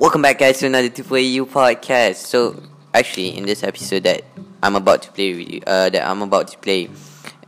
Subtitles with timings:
[0.00, 2.24] Welcome back, guys, to another To Play You podcast.
[2.24, 2.56] So,
[2.88, 4.24] actually, in this episode that
[4.64, 6.88] I'm about to play with you, uh, that I'm about to play,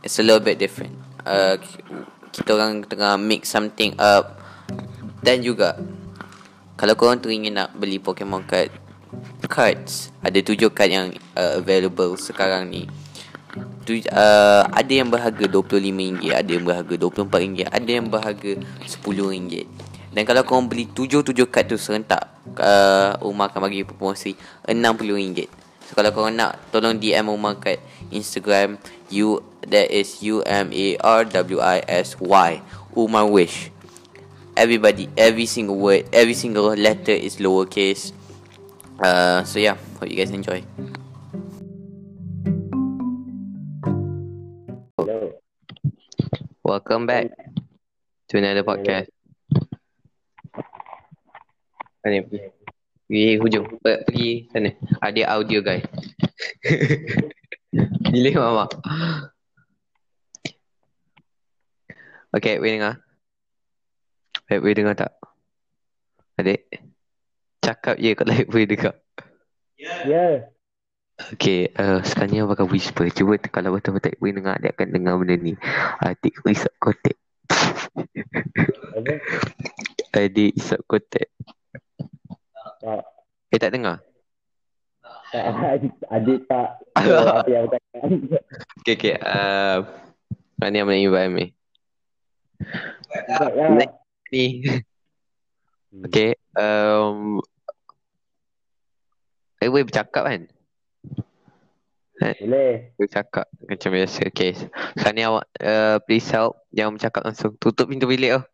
[0.05, 0.93] it's a little bit different.
[1.25, 1.57] Uh,
[2.29, 4.37] kita orang tengah mix something up
[5.25, 5.81] dan juga
[6.77, 8.69] kalau korang teringin nak beli Pokemon card
[9.49, 12.85] cards, ada tujuh card yang uh, available sekarang ni.
[13.81, 19.65] Tu, uh, ada yang berharga RM25, ada yang berharga RM24, ada yang berharga RM10.
[20.13, 24.35] Dan kalau korang beli tujuh-tujuh kad tu serentak uh, Umar akan bagi promosi
[24.67, 25.47] RM60
[25.83, 27.79] So kalau korang nak Tolong DM Umar kat
[28.11, 28.77] Instagram
[29.11, 30.91] U That is U-M-A-R-W-I-S-Y
[32.93, 33.71] Umar Wish.
[34.55, 38.11] Everybody Every single word Every single letter is lowercase.
[38.99, 40.63] Uh, So yeah Hope you guys enjoy.
[44.99, 45.35] Hello.
[46.63, 47.31] Welcome back
[48.31, 49.11] To another podcast
[52.03, 52.51] Mana pergi?
[53.07, 53.65] Pergi hujung.
[53.79, 54.69] Per- pergi sana.
[54.99, 55.87] Ada audio guys.
[58.11, 58.67] Pilih mama.
[62.33, 62.95] Okay, boleh dengar?
[64.49, 65.11] Baik, boleh dengar tak?
[66.35, 66.65] Adik?
[67.63, 68.95] Cakap je kalau boleh dengar.
[69.79, 70.49] Ya.
[71.37, 73.05] Okay, uh, sekarang ni pakai whisper.
[73.13, 75.53] Cuba kalau betul-betul boleh dengar, dia akan dengar benda ni.
[76.01, 77.17] Adik isap kotek.
[78.97, 79.13] Apa?
[80.13, 81.32] Adik isap kotek.
[82.83, 83.03] Tak.
[83.55, 83.97] Eh, tak dengar?
[85.31, 85.45] Tak.
[86.19, 86.69] Adik tak.
[86.99, 88.03] Apa yang cakap.
[88.83, 89.15] Okay, okay.
[89.23, 89.87] Uh,
[90.59, 90.91] mana yang
[91.31, 91.55] ni?
[93.07, 93.67] Tak ya.
[94.35, 94.45] Ni.
[96.11, 96.35] Okay.
[96.59, 97.39] Um,
[99.63, 100.43] eh, boleh bercakap kan?
[102.19, 102.91] Boleh.
[102.99, 104.27] Bercakap macam biasa.
[104.27, 104.59] Okay.
[104.99, 106.59] Sekarang ni awak uh, please help.
[106.75, 107.55] Jangan bercakap langsung.
[107.63, 108.45] Tutup pintu bilik oh.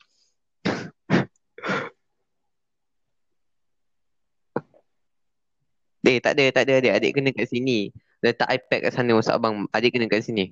[6.09, 6.93] Eh, tak ada, tak ada adik.
[6.97, 7.93] Adik kena kat sini.
[8.25, 9.70] Letak iPad kat sana maksud abang.
[9.70, 10.49] Adik kena kat sini.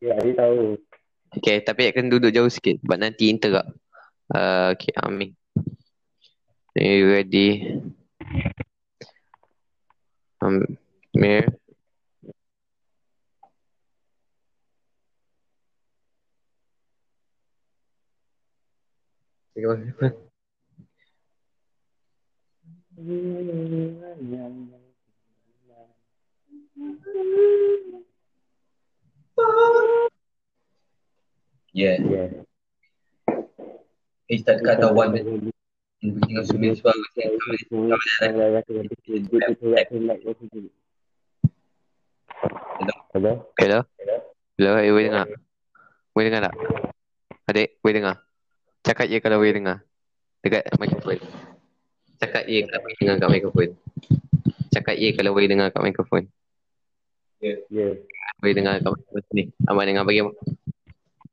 [0.00, 0.80] Ya, adik tahu.
[1.36, 2.80] Okay, tapi adik kena duduk jauh sikit.
[2.80, 3.68] Sebab nanti interrupt.
[4.32, 5.36] Uh, okay, Amin.
[6.72, 7.76] Are you ready?
[10.40, 10.64] Um,
[11.12, 11.52] Mir.
[23.06, 23.22] Yeah.
[32.02, 32.24] Ya.
[34.26, 35.54] Eh, tak kata one minute.
[36.02, 36.98] Tengok sumber suara.
[43.14, 43.32] Hello?
[43.54, 43.78] Hello?
[44.58, 45.26] Hello, eh, boleh dengar?
[46.10, 46.54] Boleh dengar tak?
[47.54, 48.16] Adik, boleh dengar?
[48.82, 49.86] Cakap je kalau boleh dengar.
[50.42, 51.45] Dekat mikrofon.
[52.16, 53.68] Cakap je kalau boleh dengar kat mikrofon.
[54.72, 56.22] Cakap je kalau boleh dengar kat mikrofon.
[57.44, 57.54] Ya.
[58.40, 59.44] Boleh dengar kat mikrofon ni.
[59.68, 60.32] Abang dengar bagi apa?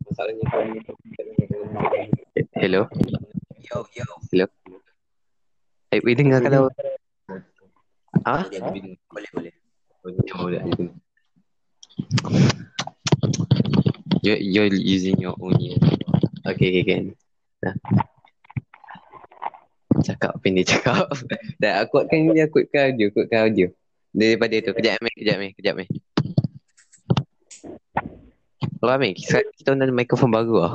[0.04, 0.62] Masalahnya kau
[2.60, 2.88] Hello?
[3.64, 4.06] Yo, yo.
[4.32, 4.48] Hello?
[5.92, 6.68] Eh, boleh dengar kalau...
[8.28, 8.48] Ha?
[8.48, 9.54] Boleh, boleh.
[10.04, 10.62] Boleh, boleh.
[10.62, 10.62] Boleh.
[14.24, 15.80] You're, you're using your own ear.
[16.48, 17.00] Okay, okay, okay.
[17.60, 17.76] Dah.
[20.04, 21.08] Cakap apa yang dia cakap.
[21.64, 23.68] Dah, aku akan dia akutkan audio, akutkan audio.
[24.14, 25.90] Daripada tu, kejap Amir, kejap Amir, kejap Amir.
[28.84, 30.74] Oh Amir, kita, kita nak ada mikrofon baru lah.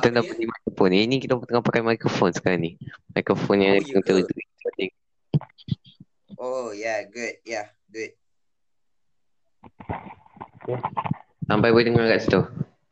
[0.00, 0.98] Kita nak beli mikrofon ni.
[1.04, 2.70] Ini kita tengah pakai mikrofon sekarang ni.
[3.12, 4.26] Mikrofon yang Oh, kita good.
[6.36, 7.36] Oh, yeah, good.
[7.44, 8.16] Yeah, good.
[11.46, 12.40] Sampai boleh dengar kat situ.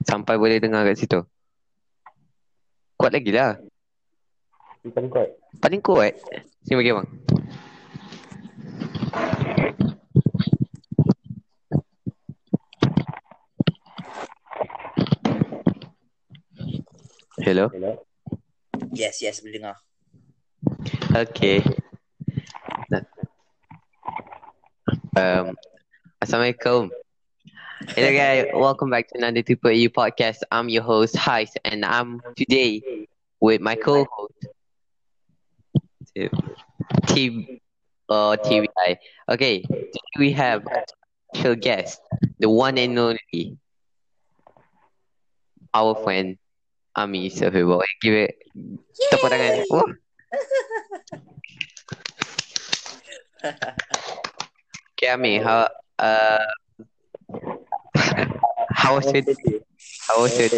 [0.06, 1.20] Sampai boleh dengar kat situ.
[2.94, 3.58] Kuat lagi lah.
[4.84, 5.32] Bukan kuat.
[5.64, 6.12] Paling kuat.
[6.60, 7.08] Sini bagi abang.
[17.40, 17.72] Hello.
[17.72, 17.92] Hello?
[18.92, 19.76] Yes, yes, boleh dengar.
[21.16, 21.64] Okay.
[25.16, 25.56] Um,
[26.20, 26.92] Assalamualaikum.
[27.96, 30.44] Hello guys, welcome back to another Super EU podcast.
[30.52, 32.80] I'm your host, Heis, and I'm today
[33.44, 34.23] with my co-host,
[36.14, 37.60] T
[38.08, 38.98] or TVI.
[39.28, 40.84] Okay, today we have a
[41.34, 42.00] special guest,
[42.38, 43.58] the one and only,
[45.74, 46.38] our friend,
[46.94, 47.82] Ami Sahibah.
[47.98, 48.38] Give it
[49.10, 49.66] tepuk tangan.
[49.70, 49.82] Wah.
[54.94, 55.66] Okay, Ami, how
[55.98, 56.46] uh
[58.70, 59.26] how was your
[60.06, 60.48] how was your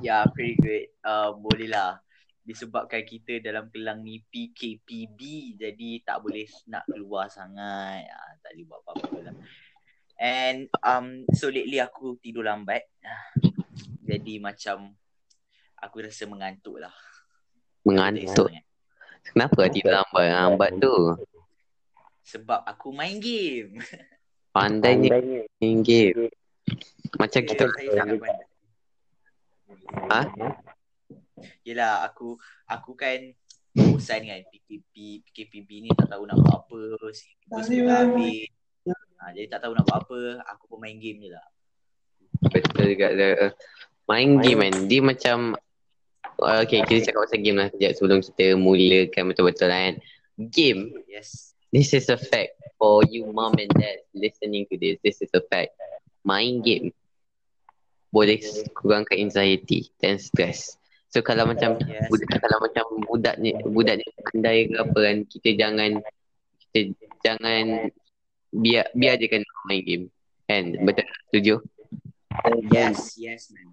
[0.00, 0.94] Yeah, pretty great.
[1.02, 2.05] Uh, boleh lah.
[2.46, 5.20] Disebabkan kita dalam kelang ni PKPB
[5.58, 8.06] jadi tak boleh nak keluar sangat.
[8.06, 9.34] Ah, tak boleh buat apa-apa lah.
[10.16, 12.86] And um so lately aku tidur lambat.
[14.06, 14.94] Jadi macam
[15.82, 16.94] aku rasa mengantuk lah.
[17.82, 18.54] Mengantuk.
[19.26, 20.94] Kenapa tidur lambat lambat tu?
[22.22, 23.82] Sebab aku main game.
[24.56, 25.42] Pandainya Pandainya.
[25.58, 26.30] main game.
[27.18, 28.46] Macam kita Saya sangat pandai.
[30.10, 30.20] Ha?
[31.62, 32.36] Yelah aku
[32.66, 33.34] aku kan
[33.76, 36.80] bosan kan PKP PKPB ni tak tahu nak buat apa.
[37.12, 38.48] Tiba sudah habis.
[39.16, 41.46] Ha, jadi tak tahu nak buat apa, aku pun main game je lah.
[42.52, 43.52] betul juga uh,
[44.06, 45.56] main game kan dia macam
[46.44, 49.94] uh, okay kita cakap pasal game lah sekejap sebelum kita mulakan betul-betul kan.
[50.36, 51.56] Game Yes.
[51.72, 55.00] This is a fact for you mom and dad listening to this.
[55.00, 55.74] This is a fact.
[56.22, 56.92] Main game
[58.14, 58.40] boleh
[58.72, 60.80] kurangkan anxiety dan stress.
[61.16, 62.12] So kalau macam Yes.
[62.12, 65.90] budak kalau macam budak ni budak ni pandai ke apa kan kita jangan
[66.76, 66.92] kita
[67.24, 67.88] jangan
[68.52, 70.04] biar biar je kan main game.
[70.44, 70.76] Kan?
[70.84, 71.54] Betul setuju?
[72.68, 73.72] Yes, yes man.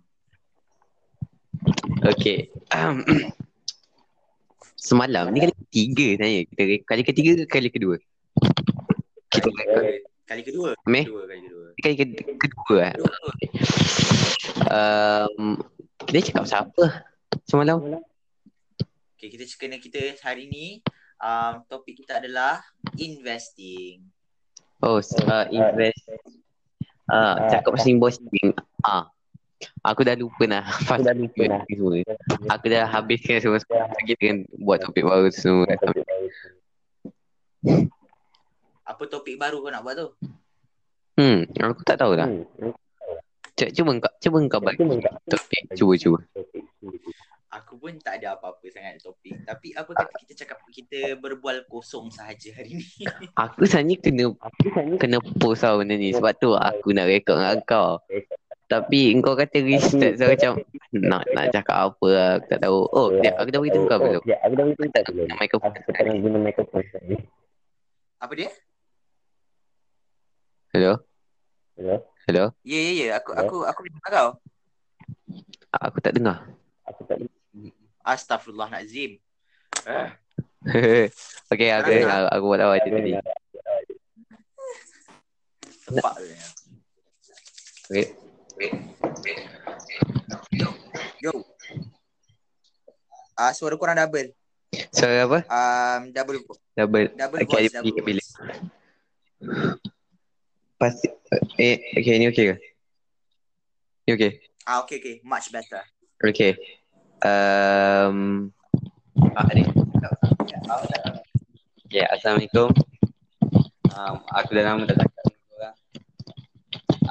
[2.15, 2.47] Okay.
[2.71, 3.03] Um,
[4.87, 7.99] semalam ni kali ketiga saya kita kali ketiga ke kali kedua?
[9.27, 9.51] Kita
[10.23, 10.79] Kali kedua.
[10.87, 11.03] Meh?
[11.03, 11.67] Kedua kali kedua.
[11.75, 12.95] kali ke- kedua eh.
[14.71, 15.59] Um,
[16.07, 16.85] kita cakap pasal apa
[17.47, 18.01] semalam?
[19.17, 20.83] Okay, kita kena kita hari ni
[21.23, 22.59] um, topik kita adalah
[22.99, 24.03] investing.
[24.83, 26.03] Oh, uh, invest.
[27.07, 28.51] Uh, cakap pasal investing.
[28.83, 29.07] Ah,
[29.87, 30.63] aku dah lupa lah.
[30.91, 31.61] Aku dah lupa lah.
[31.71, 32.03] Semua.
[32.51, 33.63] Aku dah habiskan semua.
[34.03, 35.71] Kita kan buat topik baru semua.
[38.83, 40.07] Apa topik baru kau nak buat tu?
[41.13, 42.27] Hmm, aku tak tahulah.
[42.27, 42.75] Hmm.
[43.53, 44.83] Cuba, cuba kau, cuba kau bagi
[45.29, 45.61] topik.
[45.77, 46.19] Cuba, cuba.
[47.53, 49.37] Aku pun tak ada apa-apa sangat topik.
[49.45, 52.87] Tapi apa kata kita cakap kita berbual kosong sahaja hari ni.
[53.45, 56.09] Aku sebenarnya kena Aku sebenarnya kena post tau benda ni.
[56.17, 58.01] Sebab tu aku nak rekod dengan kau.
[58.65, 60.51] Tapi kau kata restart so macam
[60.97, 62.29] nak nak cakap apa lah.
[62.41, 62.77] Aku tak tahu.
[62.89, 63.35] Oh, sekejap.
[63.37, 64.21] Aku dah beritahu kau belum?
[64.25, 65.27] Ya, aku dah beritahu kau belum.
[65.29, 67.21] Nak Aku tengah guna mikrofon sekarang.
[68.17, 68.49] Apa dia?
[70.73, 70.97] Hello?
[71.77, 71.95] Hello?
[72.25, 72.45] Hello?
[72.65, 73.07] Ya, ya, ya.
[73.21, 74.29] Aku aku aku dengar kau.
[75.69, 76.49] Aku tak dengar.
[76.87, 77.17] Aku tak
[78.03, 79.15] Astaghfirullahalazim.
[81.51, 82.27] okay, aku dengar.
[82.35, 83.11] Aku buat awal je tadi.
[87.87, 88.05] Okay.
[91.23, 91.31] Yo.
[93.39, 94.35] Ah, suara korang double.
[94.91, 95.39] Suara apa?
[95.47, 96.39] Um, double
[96.73, 97.07] Double.
[97.13, 98.25] double Okay, voice, dia double pergi ke bilik.
[98.25, 98.33] voice.
[100.79, 101.07] Pasti.
[101.61, 102.55] Eh, okay, ni okay ke?
[104.03, 104.31] Ni okay?
[104.67, 105.15] Ah, okay, okay.
[105.23, 105.83] Much better.
[106.23, 106.55] Okay.
[107.19, 108.47] Um,
[109.35, 109.67] ah, ni.
[111.91, 112.71] Ya, Assalamualaikum.
[113.91, 115.75] Um, aku dah lama tak cakap dengan korang.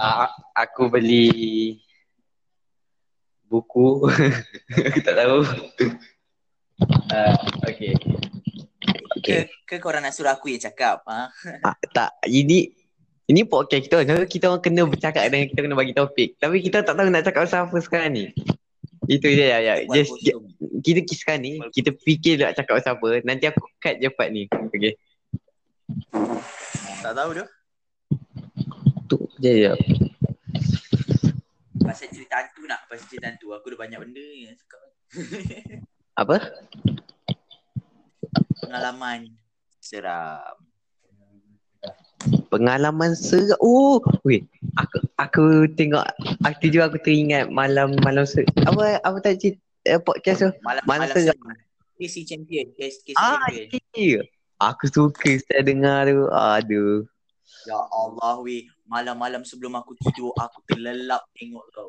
[0.01, 1.77] Ah, aku beli
[3.53, 4.09] buku.
[4.89, 5.45] aku tak tahu.
[7.13, 7.37] Uh,
[7.69, 7.93] okay.
[9.21, 9.53] Okay.
[9.69, 11.05] Ke, ke korang nak suruh aku yang cakap?
[11.05, 11.29] Ha?
[11.61, 12.73] Ah, tak, ini
[13.29, 14.09] ini podcast kita.
[14.25, 16.41] Kita orang kena bercakap dan kita kena bagi topik.
[16.41, 18.27] Tapi kita tak tahu nak cakap pasal apa sekarang ni.
[19.11, 19.59] Itu je ya.
[19.59, 19.75] ya.
[19.91, 20.15] Just
[20.83, 23.23] kita sekarang ni kita fikir nak cakap pasal apa.
[23.27, 24.47] Nanti aku cut je part ni.
[24.71, 24.95] Okay.
[27.03, 27.45] Tak tahu tu.
[29.11, 29.73] Tu je je.
[31.83, 32.87] Pasal cerita hantu nak.
[32.87, 33.51] Pasal cerita hantu.
[33.59, 34.81] Aku dah banyak benda yang cakap.
[36.15, 36.37] Apa?
[38.63, 39.35] Pengalaman
[39.83, 40.72] seram.
[42.53, 43.57] Pengalaman seram.
[43.59, 44.45] Oh, wait.
[44.77, 45.43] Aku aku
[45.73, 46.05] tengok
[46.45, 50.51] aktif juga aku teringat malam malam ser apa apa tadi cerita eh, podcast tu?
[50.61, 51.37] Malam, Malam malam seram.
[51.41, 51.57] seram.
[51.97, 52.67] KC champion.
[52.77, 53.81] KC, Ah, champion.
[53.97, 54.23] ya.
[54.61, 56.29] Aku suka saya dengar tu.
[56.29, 57.09] Aduh.
[57.65, 58.69] Ya Allah weh.
[58.85, 61.89] Malam-malam sebelum aku tidur, aku terlelap tengok kau.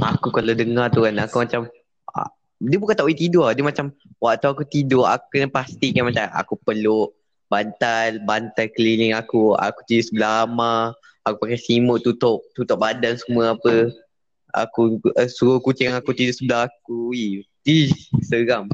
[0.00, 1.68] Aku kalau dengar tu kan aku macam
[2.10, 6.30] ah, dia bukan tak boleh tidur dia macam waktu aku tidur aku kena pastikan macam
[6.32, 7.10] aku peluk
[7.52, 10.96] bantal bantal keliling aku aku tidur sebelah Amar
[11.28, 13.92] aku pakai simut tutup tutup badan semua apa
[14.56, 17.92] aku uh, suruh kucing aku tidur sebelah aku ih
[18.24, 18.72] seram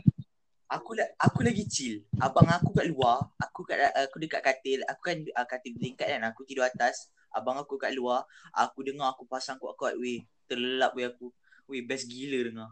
[0.68, 2.04] Aku la- aku lagi chill.
[2.20, 6.20] Abang aku kat luar, aku kat aku dekat katil, aku kan uh, katil bertingkat kan,
[6.28, 7.08] aku tidur atas.
[7.32, 10.28] Abang aku kat luar, aku dengar aku pasang kuat-kuat weh.
[10.44, 11.32] Terlelap weh aku.
[11.72, 12.68] Weh best gila dengar.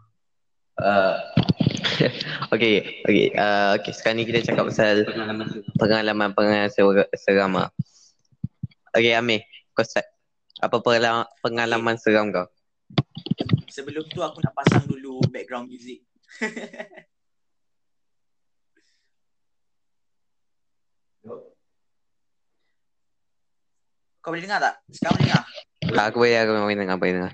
[0.81, 1.15] Uh,
[2.53, 3.91] Okay, okay, uh, okay.
[3.91, 5.03] Sekarang ni kita cakap pasal
[5.75, 7.53] pengalaman pengalaman ser- seram.
[8.95, 9.43] Okay, Amir,
[9.75, 10.07] kau start.
[10.57, 12.47] Apa pengalaman, pengalaman seram kau?
[13.69, 16.01] Sebelum tu aku nak pasang dulu background music.
[24.27, 24.75] Kau boleh dengar tak?
[24.91, 25.43] Sekarang boleh dengar?
[25.95, 27.33] Ah, aku boleh aku boleh dengar, boleh dengar.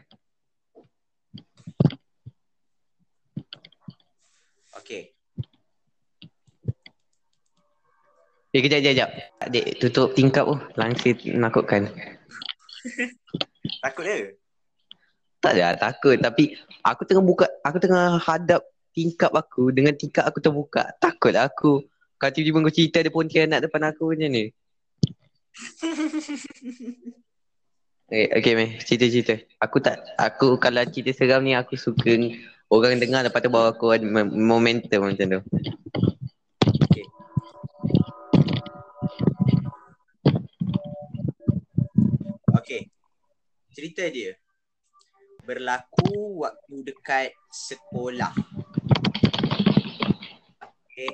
[4.84, 5.16] Okay.
[8.52, 9.10] Eh, kejap, kejap, kejap.
[9.40, 10.60] Adik, tutup tingkap tu.
[10.76, 11.88] Langsir menakutkan.
[13.80, 14.36] Takut dia?
[15.40, 16.20] Tak ada takut.
[16.20, 18.60] Tapi aku tengah buka, aku tengah hadap
[18.92, 20.92] tingkap aku dengan tingkap aku terbuka.
[21.00, 21.88] Takut aku.
[22.20, 24.52] Kalau tiba-tiba kau cerita ada pontianak depan aku macam ni.
[28.14, 28.78] Okay, okay meh.
[28.78, 29.42] Cerita-cerita.
[29.58, 32.14] Aku tak, aku kalau cerita seram ni aku suka
[32.74, 33.94] orang dengar lepas tu bawa aku
[34.34, 35.42] momentum macam tu.
[36.90, 37.06] Okay.
[42.58, 42.82] Okay.
[43.70, 44.34] Cerita dia.
[45.46, 48.34] Berlaku waktu dekat sekolah.
[50.90, 51.14] Okay.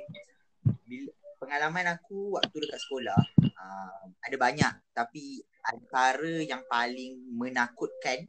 [0.87, 1.11] Bila,
[1.43, 8.27] pengalaman aku waktu dekat sekolah uh, ada banyak tapi antara yang paling menakutkan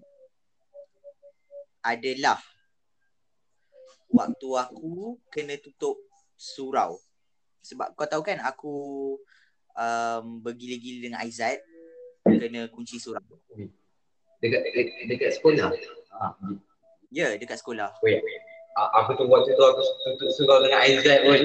[1.82, 2.38] adalah
[4.10, 5.96] waktu aku kena tutup
[6.34, 6.98] surau.
[7.60, 8.74] Sebab kau tahu kan aku
[9.74, 11.60] um, bergila-gila dengan Aizat
[12.24, 13.22] kena kunci surau.
[14.40, 15.68] Dekat dekat, dekat sekolah.
[16.16, 16.32] Ah,
[17.10, 17.90] Ya, dekat sekolah.
[18.00, 18.22] wait.
[18.80, 19.82] Aku tu waktu tu aku
[20.16, 21.38] tutup surau dengan Aizat pun.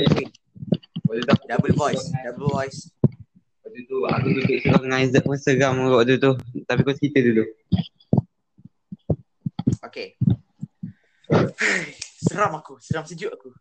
[1.45, 2.79] Double voice, double voice.
[3.65, 6.31] Waktu tu aku tutup surau dengan Aizat pun seram waktu tu.
[6.63, 7.43] Tapi kau cerita dulu.
[9.83, 10.15] Okay.
[12.25, 13.53] Seram aku, seram sejuk aku.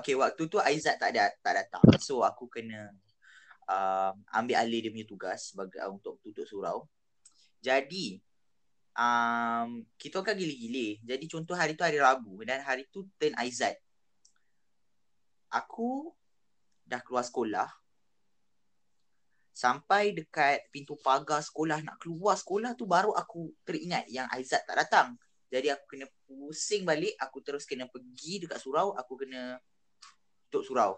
[0.00, 1.82] Okay, waktu tu Aizat tak ada tak datang.
[2.00, 2.94] So aku kena
[3.68, 6.88] um, ambil alih dia punya tugas sebagai uh, untuk tutup surau.
[7.60, 8.18] Jadi
[8.96, 10.86] um, kita kan gila-gila.
[11.04, 13.76] Jadi contoh hari tu hari Rabu dan hari tu turn Aizat.
[15.50, 16.14] Aku
[16.86, 17.68] dah keluar sekolah.
[19.50, 24.78] Sampai dekat pintu pagar sekolah nak keluar sekolah tu baru aku teringat yang Aizat tak
[24.86, 25.18] datang.
[25.50, 29.58] Jadi aku kena pusing balik, aku terus kena pergi dekat surau, aku kena
[30.46, 30.92] tutup surau.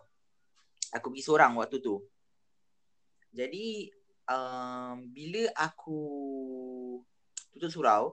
[0.93, 2.05] Aku pergi seorang waktu tu.
[3.33, 3.89] Jadi
[4.29, 6.01] um, bila aku
[7.57, 8.13] tutup surau,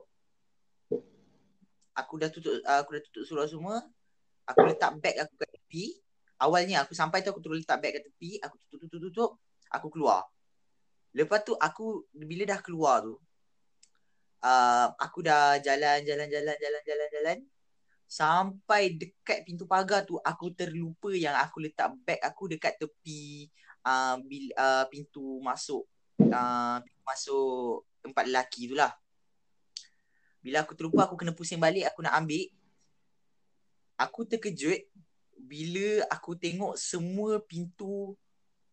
[1.92, 3.84] aku dah tutup uh, aku dah tutup surau semua,
[4.48, 6.00] aku letak beg aku kat tepi.
[6.40, 9.30] Awalnya aku sampai tu aku terus letak beg kat tepi, aku tutup tutup tutup,
[9.68, 10.24] aku keluar.
[11.12, 13.20] Lepas tu aku bila dah keluar tu,
[14.44, 17.38] uh, aku dah jalan jalan jalan jalan jalan jalan
[18.10, 23.46] sampai dekat pintu pagar tu aku terlupa yang aku letak beg aku dekat tepi
[23.86, 25.86] uh, bil, uh, pintu masuk
[26.28, 28.92] uh, pintu masuk tempat lelaki tu lah.
[30.40, 32.48] Bila aku terlupa aku kena pusing balik aku nak ambil.
[34.00, 34.88] Aku terkejut
[35.36, 38.16] bila aku tengok semua pintu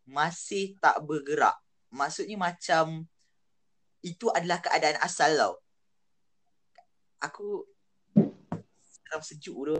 [0.07, 1.59] masih tak bergerak.
[1.91, 3.03] Maksudnya macam
[4.07, 5.53] itu adalah keadaan asal tau.
[7.19, 7.67] Aku
[9.03, 9.77] seram sejuk tu.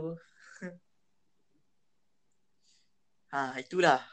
[3.32, 4.04] ha, itulah.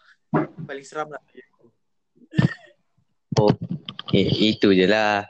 [0.63, 1.19] Paling seram lah.
[4.15, 5.27] Eh, itu je lah.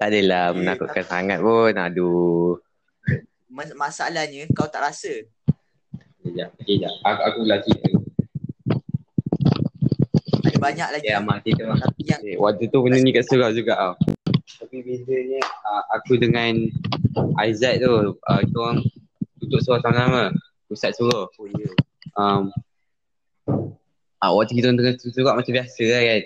[0.00, 1.76] Tak adalah Eh, menakutkan sangat pun.
[1.76, 2.56] Aduh.
[3.52, 5.12] Mas- masalahnya kau tak rasa.
[6.20, 6.92] Sekejap, sekejap.
[7.04, 8.05] Aku, aku cerita.
[10.66, 11.06] Banyak lagi.
[11.06, 11.78] Ya, mak mak.
[11.78, 13.94] Tapi yang Eh, waktu tu benda ni kat surau juga tau.
[14.58, 16.58] Tapi bezanya uh, aku dengan
[17.38, 18.82] Aizat tu, uh, kita orang
[19.38, 20.34] tutup surau sama-sama.
[20.66, 21.30] Pusat surau.
[21.30, 21.70] oh ya.
[22.18, 22.42] Um,
[24.18, 26.22] uh, waktu kita orang tengah tutup surau macam biasa lah kan.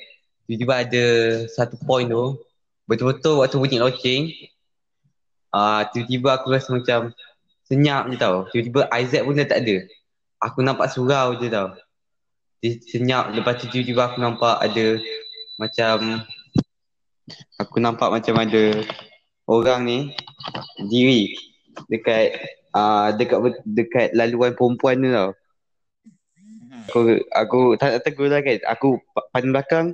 [0.48, 1.04] Tiba-tiba ada
[1.46, 2.40] satu point tu,
[2.88, 4.32] betul-betul waktu bunyi loceng,
[5.52, 7.12] uh, tiba-tiba aku rasa macam
[7.68, 8.48] senyap je tau.
[8.48, 9.84] Tiba-tiba Aizat pun dah tak ada.
[10.40, 11.76] Aku nampak surau je tau.
[12.60, 13.32] Senyap.
[13.32, 15.00] Lepas tu tiba-tiba aku nampak ada
[15.56, 16.24] macam
[17.56, 18.84] aku nampak macam ada
[19.48, 19.98] orang ni
[20.88, 21.32] diri
[21.88, 22.36] dekat
[22.76, 25.30] uh, dekat dekat laluan perempuan tu tau.
[26.36, 26.80] Mhm.
[26.88, 27.00] Aku
[27.32, 28.60] aku tak tegur lah kan.
[28.76, 29.86] Aku pa- pandang belakang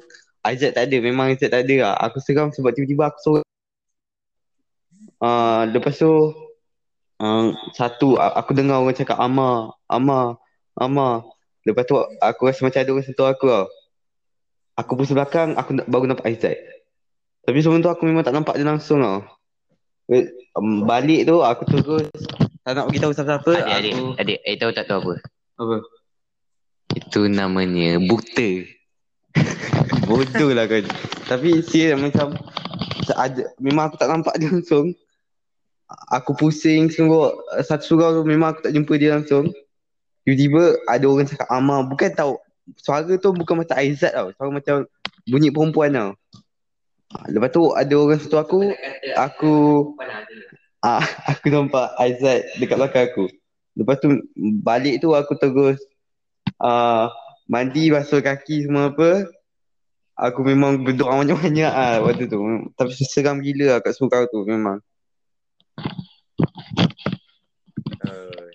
[0.42, 0.96] Aizat tak ada.
[0.98, 1.94] Memang Aizat tak ada lah.
[2.02, 3.48] Aku seram sebab tiba-tiba aku sorang.
[5.16, 6.12] Uh, lepas tu
[7.22, 10.36] uh, satu aku dengar orang cakap Ama, Ama,
[10.76, 11.35] Ama.
[11.66, 13.66] Lepas tu aku rasa macam ada orang sentuh aku tau.
[14.78, 16.54] Aku pusing belakang, aku baru nampak Aizat.
[17.42, 19.24] Tapi sebelum tu aku memang tak nampak dia langsung tau.
[20.12, 22.08] Eh, Um, balik tu aku terus
[22.64, 23.60] tak nak beritahu siapa-siapa.
[23.60, 24.06] Adik, adik, aku...
[24.16, 25.14] adik, adik tahu tak tahu apa?
[25.60, 25.76] Apa?
[26.96, 28.50] Itu namanya buta.
[30.08, 30.80] Bodoh lah kau.
[31.28, 32.40] Tapi serius macam
[33.20, 34.96] ada, memang aku tak nampak dia langsung.
[36.10, 37.30] aku pusing semua
[37.62, 39.52] satu surau tu memang aku tak jumpa dia langsung.
[40.26, 42.34] Tiba-tiba ada orang cakap Amar bukan tahu
[42.74, 44.34] suara tu bukan macam Aizat tau.
[44.34, 44.90] Suara macam
[45.22, 46.10] bunyi perempuan tau.
[47.14, 48.74] Ah, Lepas tu ada orang sentuh aku,
[49.14, 49.54] aku
[50.82, 50.98] ah,
[51.30, 53.30] aku nampak Aizat dekat belakang aku.
[53.78, 54.18] Lepas tu
[54.66, 55.78] balik tu aku terus
[56.58, 57.14] ah,
[57.46, 59.30] mandi basuh kaki semua apa.
[60.16, 62.40] Aku memang berdoa banyak-banyak ah waktu tu.
[62.74, 64.80] Tapi seram gila lah kat surau tu memang.
[68.00, 68.48] Uh,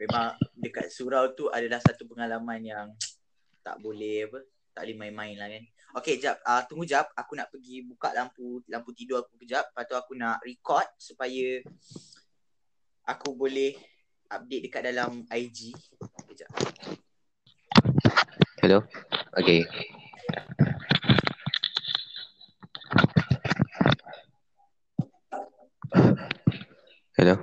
[0.00, 2.86] memang dekat surau tu adalah satu pengalaman yang
[3.66, 4.38] tak boleh apa,
[4.72, 5.62] tak boleh main-main lah kan.
[6.00, 6.40] Okay, jap.
[6.46, 7.12] Uh, tunggu jap.
[7.12, 9.68] Aku nak pergi buka lampu lampu tidur aku kejap.
[9.74, 11.60] Lepas tu aku nak record supaya
[13.04, 13.76] aku boleh
[14.32, 15.76] update dekat dalam IG.
[16.32, 16.48] Kejap.
[18.64, 18.80] Hello.
[19.36, 19.68] Okay.
[27.20, 27.36] Hello.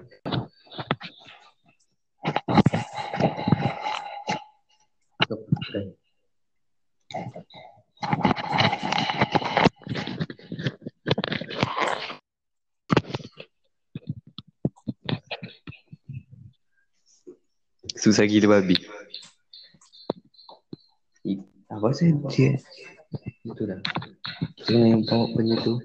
[5.69, 5.85] Susah
[18.25, 18.73] gila babi.
[21.69, 22.57] Apa sih dia?
[23.45, 23.77] Itu lah.
[24.65, 25.77] Jangan bawa benda tu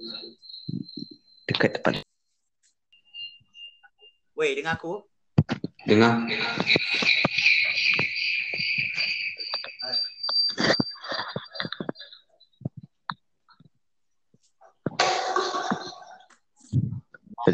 [1.44, 2.00] dekat tempat
[4.32, 5.04] Weh, dengar aku?
[5.84, 6.24] dengar.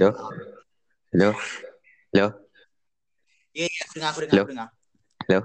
[0.01, 0.17] Hello.
[1.13, 1.31] Hello.
[2.09, 2.33] Hello.
[3.53, 4.45] Ya, ya, aku dengar, aku dengar, Hello?
[4.49, 4.69] aku dengar.
[5.29, 5.41] Hello.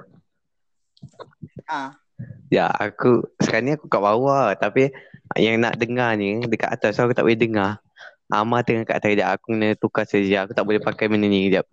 [1.67, 1.89] Ah,
[2.47, 4.95] Ya, aku sekarang ni aku kat bawah tapi
[5.35, 7.83] yang nak dengar ni dekat atas so aku tak boleh dengar.
[8.31, 9.27] Amar tengah kat atas sekejap.
[9.35, 10.47] Aku kena tukar saja.
[10.47, 11.67] Aku tak boleh pakai benda ni sekejap.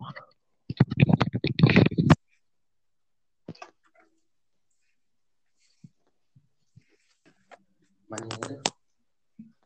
[8.11, 8.27] Mana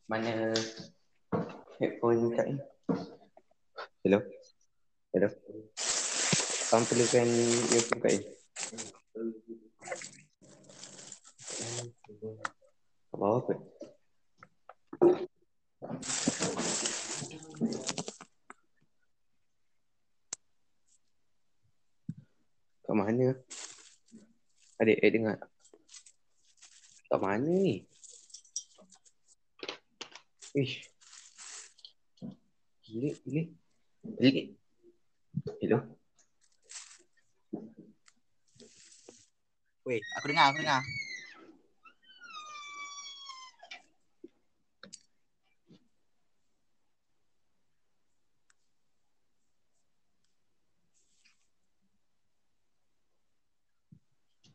[0.05, 0.53] Mana
[1.81, 2.76] headphone kat ni?
[4.07, 4.23] Hello?
[5.11, 5.27] Hello?
[6.71, 7.27] Kamu perlukan
[7.75, 8.23] earphone kat ni?
[13.11, 13.59] Kat bawah kot.
[22.87, 23.35] Kat mana?
[24.79, 25.37] Adik, adik dengar.
[27.11, 27.83] Kat mana ni?
[30.55, 30.95] Ish.
[32.87, 33.66] Gila, gila.
[34.15, 34.41] Gila.
[35.59, 35.97] Hello?
[39.87, 40.83] weh, aku dengar, aku dengar.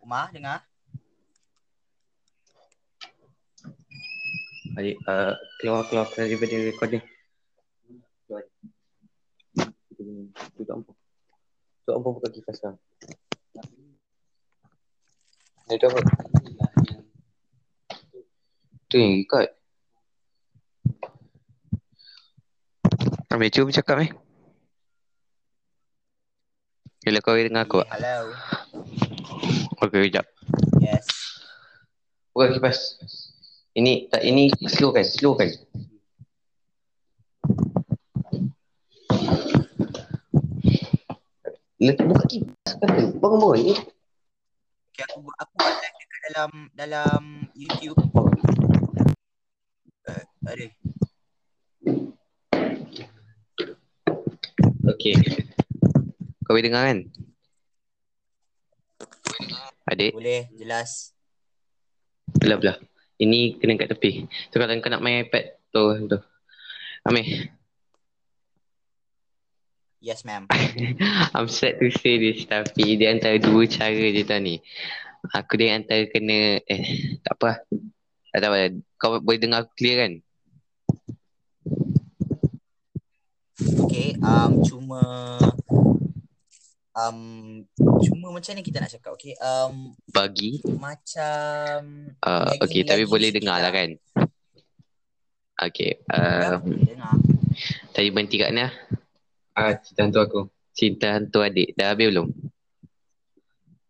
[0.05, 0.61] Umar, dengar?
[4.77, 7.12] Adik, uh, keluar, keluar daripada recording.
[10.03, 10.27] Keluar.
[10.59, 10.93] Tutup apa?
[11.87, 12.79] Tutup apa buka kipas sekarang?
[15.71, 16.01] Itu apa?
[18.91, 19.49] Tu yang record.
[23.31, 24.11] Ambil cuba cakap eh.
[27.07, 27.87] Bila kau dengar aku.
[27.87, 28.35] Hello.
[29.87, 30.27] Okey, kejap.
[30.83, 31.07] Yes.
[32.35, 32.99] Buka kipas.
[33.79, 35.49] Ini tak ini slow kan, slow kan.
[41.83, 43.11] Letak buka kipas kata.
[43.19, 43.59] Bangun bangun.
[43.59, 43.75] Ini
[44.93, 47.23] Okay, aku bu- aku buat live dekat dalam dalam
[47.57, 47.97] YouTube.
[50.05, 50.67] Uh, ada.
[54.93, 55.15] Okey.
[56.45, 56.99] Kau boleh dengar kan?
[59.89, 61.17] Adik, Boleh, jelas.
[62.37, 62.77] belah belah.
[63.17, 64.29] Ini kena kat tepi.
[64.53, 66.19] So kalau kau nak main iPad tu tu.
[67.09, 67.49] Ambil.
[70.03, 70.51] Yes, ma'am.
[71.39, 74.59] I'm sad to say this tapi dia antara dua cara je tau ni.
[75.31, 76.85] Aku dia antara kena eh
[77.23, 77.47] tak apa.
[77.47, 77.59] lah.
[78.35, 78.69] Tak tahu lah.
[78.99, 80.13] Kau boleh dengar aku clear kan?
[83.87, 85.03] Okay, um, cuma
[86.99, 87.19] um,
[88.03, 89.39] cuma macam ni kita nak cakap, okay?
[89.39, 90.59] Um, Bagi.
[90.75, 93.71] macam Uh, Lagging- okay tapi lagging boleh dengar lah.
[93.71, 93.91] lah kan?
[95.63, 95.95] Okay.
[95.95, 97.15] ya, Um, boleh dengar.
[97.95, 98.67] tadi berhenti kat mana?
[99.53, 100.41] Ah, cinta hantu aku.
[100.73, 101.77] Cinta hantu adik.
[101.77, 102.29] Dah habis belum?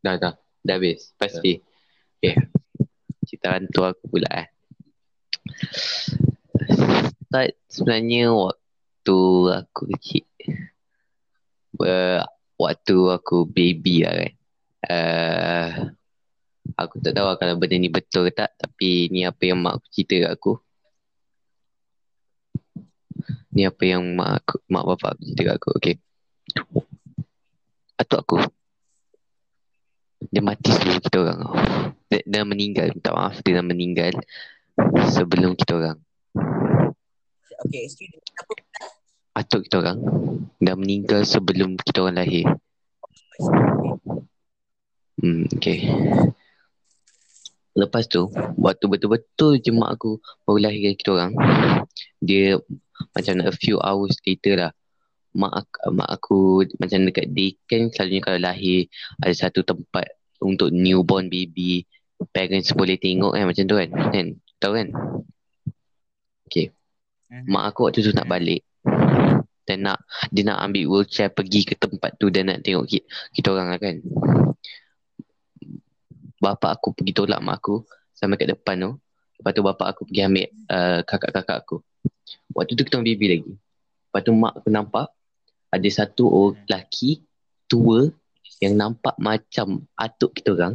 [0.03, 0.35] Dah, dah.
[0.67, 1.15] Dah habis.
[1.15, 1.63] Pasti.
[2.19, 2.35] Okay.
[3.23, 4.49] Cinta hantu aku pula eh.
[7.31, 9.19] Start sebenarnya waktu
[9.55, 10.27] aku kecil.
[11.81, 12.21] uh,
[12.59, 14.33] waktu aku baby lah kan.
[14.83, 15.71] Uh,
[16.75, 19.87] aku tak tahu kalau benda ni betul ke tak tapi ni apa yang mak aku
[19.95, 20.53] cerita kat aku.
[23.55, 25.71] Ni apa yang mak aku, mak bapak aku cerita kat aku.
[25.79, 25.95] Okay.
[28.01, 28.37] Atuk aku.
[30.31, 31.41] Dia mati sebelum kita orang.
[32.07, 32.87] Dia, dia meninggal.
[32.95, 33.43] Minta maaf.
[33.43, 34.13] Dia dah meninggal
[35.11, 35.99] sebelum kita orang.
[37.67, 38.19] Okay, excuse me.
[38.19, 38.53] Apa?
[39.33, 39.99] Atuk kita orang
[40.61, 42.47] dah meninggal sebelum kita orang lahir.
[45.23, 45.87] Hmm, okay.
[47.73, 48.29] Lepas tu,
[48.61, 51.33] waktu betul-betul je mak aku baru lahirkan kita orang,
[52.21, 52.61] dia
[53.17, 54.73] macam a few hours later lah,
[55.33, 56.39] mak aku, mak aku
[56.77, 57.33] macam dekat
[57.65, 58.85] kan selalunya kalau lahir
[59.25, 60.05] ada satu tempat
[60.45, 61.89] untuk newborn baby
[62.31, 64.27] parents boleh tengok kan macam tu kan kan?
[64.61, 64.89] Tahu kan?
[66.47, 66.71] Okay.
[67.33, 67.49] Mhm.
[67.49, 68.63] mak aku waktu tu nak balik.
[69.63, 73.49] Dan nak dia nak ambil wheelchair pergi ke tempat tu dan nak tengok kita, kita
[73.55, 74.03] orang lah kan
[76.43, 78.91] bapa aku pergi tolak mak aku sampai kat depan tu.
[79.39, 81.77] Lepas tu bapa aku pergi ambil uh, kakak-kakak aku.
[82.51, 83.53] Waktu tu kita orang baby lagi.
[83.55, 85.07] Lepas tu mak aku nampak
[85.71, 87.23] ada satu orang lelaki
[87.71, 88.11] tua
[88.59, 90.75] yang nampak macam atuk kita orang.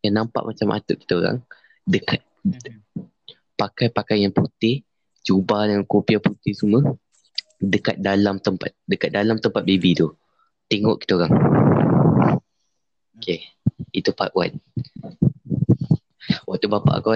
[0.00, 1.38] Yang nampak macam atuk kita orang
[1.84, 2.24] dekat
[3.58, 4.84] pakai pakaian putih
[5.24, 6.84] jubah dengan kopiah putih semua
[7.58, 10.16] dekat dalam tempat dekat dalam tempat baby tu.
[10.68, 11.32] Tengok kita orang.
[13.18, 13.57] Okay
[13.92, 14.56] itu part one.
[16.44, 17.10] Waktu bapak aku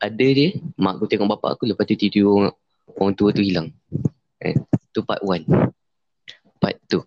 [0.00, 2.54] ada dia mak aku tengok bapak aku lepas tu tiba-tiba orang,
[2.96, 3.68] orang tua tu hilang.
[4.40, 4.56] Eh,
[4.92, 5.44] tu part one.
[6.60, 7.04] Part two.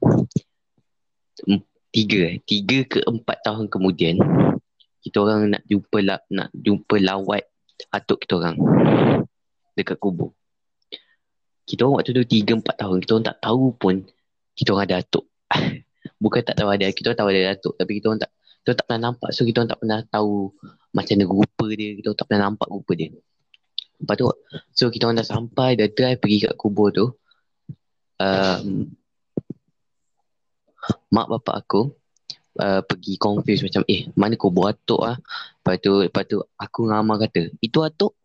[1.94, 2.20] Tiga.
[2.26, 4.18] Eh tiga ke empat tahun kemudian
[5.04, 7.44] kita orang nak jumpa la, nak jumpa lawat
[7.92, 8.56] atuk kita orang
[9.78, 10.32] dekat kubur.
[11.68, 13.96] Kita orang waktu tu tiga empat tahun kita orang tak tahu pun
[14.58, 15.26] kita orang ada atuk.
[16.24, 18.32] Bukan tak tahu ada kita orang tahu ada atuk tapi kita orang tak
[18.64, 19.36] kita tak pernah nampak.
[19.36, 20.56] So kita tak pernah tahu
[20.96, 22.00] macam mana rupa dia.
[22.00, 23.12] Kita tak pernah nampak rupa dia.
[24.00, 24.26] Lepas tu
[24.72, 27.12] so kita orang dah sampai dah drive pergi kat kubur tu.
[28.24, 28.96] Um,
[31.12, 31.92] mak bapak aku
[32.64, 35.20] uh, pergi confuse macam eh mana kubur atuk ah?
[35.60, 38.16] Lepas tu lepas tu aku dengan Amar kata itu atuk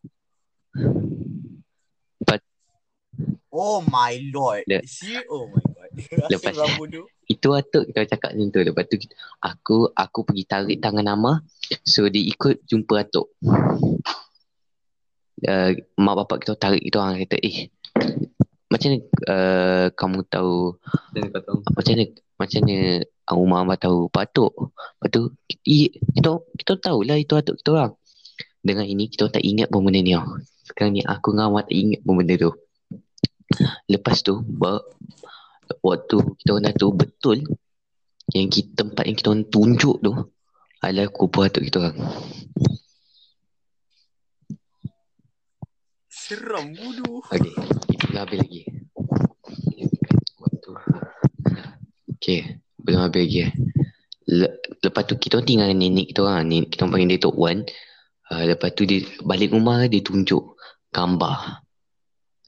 [3.49, 4.63] Oh my lord.
[4.69, 5.91] Dia- She, oh my god.
[6.33, 6.57] Lepas-
[7.29, 9.13] itu atuk kita cakap macam tu lepas tu kita-
[9.45, 11.45] aku aku pergi tarik tangan Amar
[11.85, 13.29] so dia ikut jumpa atuk
[15.45, 17.69] uh, mak bapak kita tarik kita orang kata eh
[18.69, 20.77] macam mana uh, kamu tahu
[21.13, 21.59] Macam mana tahu?
[21.69, 22.05] macam mana
[22.39, 22.77] macam mana
[23.29, 24.53] rumah abah tahu patuk
[24.97, 25.23] lepas tu
[25.69, 27.93] i, kita kita tahulah itu atuk kita orang
[28.65, 30.25] dengan ini kita tak ingat pun benda ni tau.
[30.65, 32.53] sekarang ni aku dengan tak ingat pun benda tu
[33.89, 34.41] lepas tu
[35.81, 37.39] waktu kita orang tu betul
[38.37, 40.13] yang kita, tempat yang kita orang tunjuk tu
[40.85, 41.97] adalah kubur atuk kita orang
[46.29, 47.25] Seram bodoh.
[47.33, 47.57] Okey,
[47.89, 48.63] itu belum habis lagi.
[50.37, 50.71] Waktu.
[52.13, 52.41] Okey,
[52.85, 53.41] belum habis lagi.
[54.29, 56.45] Le- lepas tu kita orang tinggal dengan nenek kita orang.
[56.45, 57.59] Nenek kita orang panggil dia Tok Wan.
[58.29, 60.53] Uh, lepas tu dia balik rumah dia tunjuk
[60.93, 61.65] gambar.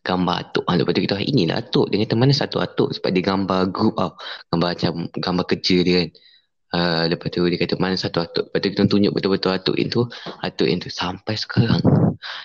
[0.01, 0.65] Gambar atuk.
[0.65, 1.93] Ha, lepas tu kita inilah atuk.
[1.93, 4.17] Dia kata mana satu atuk sebab dia gambar group tau.
[4.49, 6.11] Gambar macam gambar kerja dia kan.
[6.71, 8.49] Uh, lepas tu dia kata mana satu atuk.
[8.49, 10.09] Lepas tu kita tunjuk betul-betul atuk itu.
[10.41, 11.83] Atuk yang tu sampai sekarang.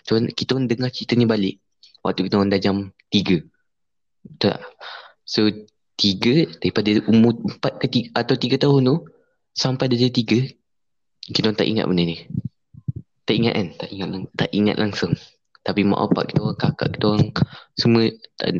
[0.03, 1.63] So, kita dengar cerita ni balik.
[2.03, 3.43] Waktu kita dah jam 3.
[4.25, 4.61] Betul tak?
[5.23, 5.47] So,
[5.95, 8.97] 3 daripada umur 4 ke 3, atau 3 tahun tu
[9.55, 12.17] sampai dia jadi 3 kita tak ingat benda ni.
[13.25, 13.67] Tak ingat kan?
[13.81, 15.13] Tak ingat tak ingat langsung.
[15.65, 17.29] Tapi mak bapak kita orang, kakak kita orang
[17.73, 18.03] semua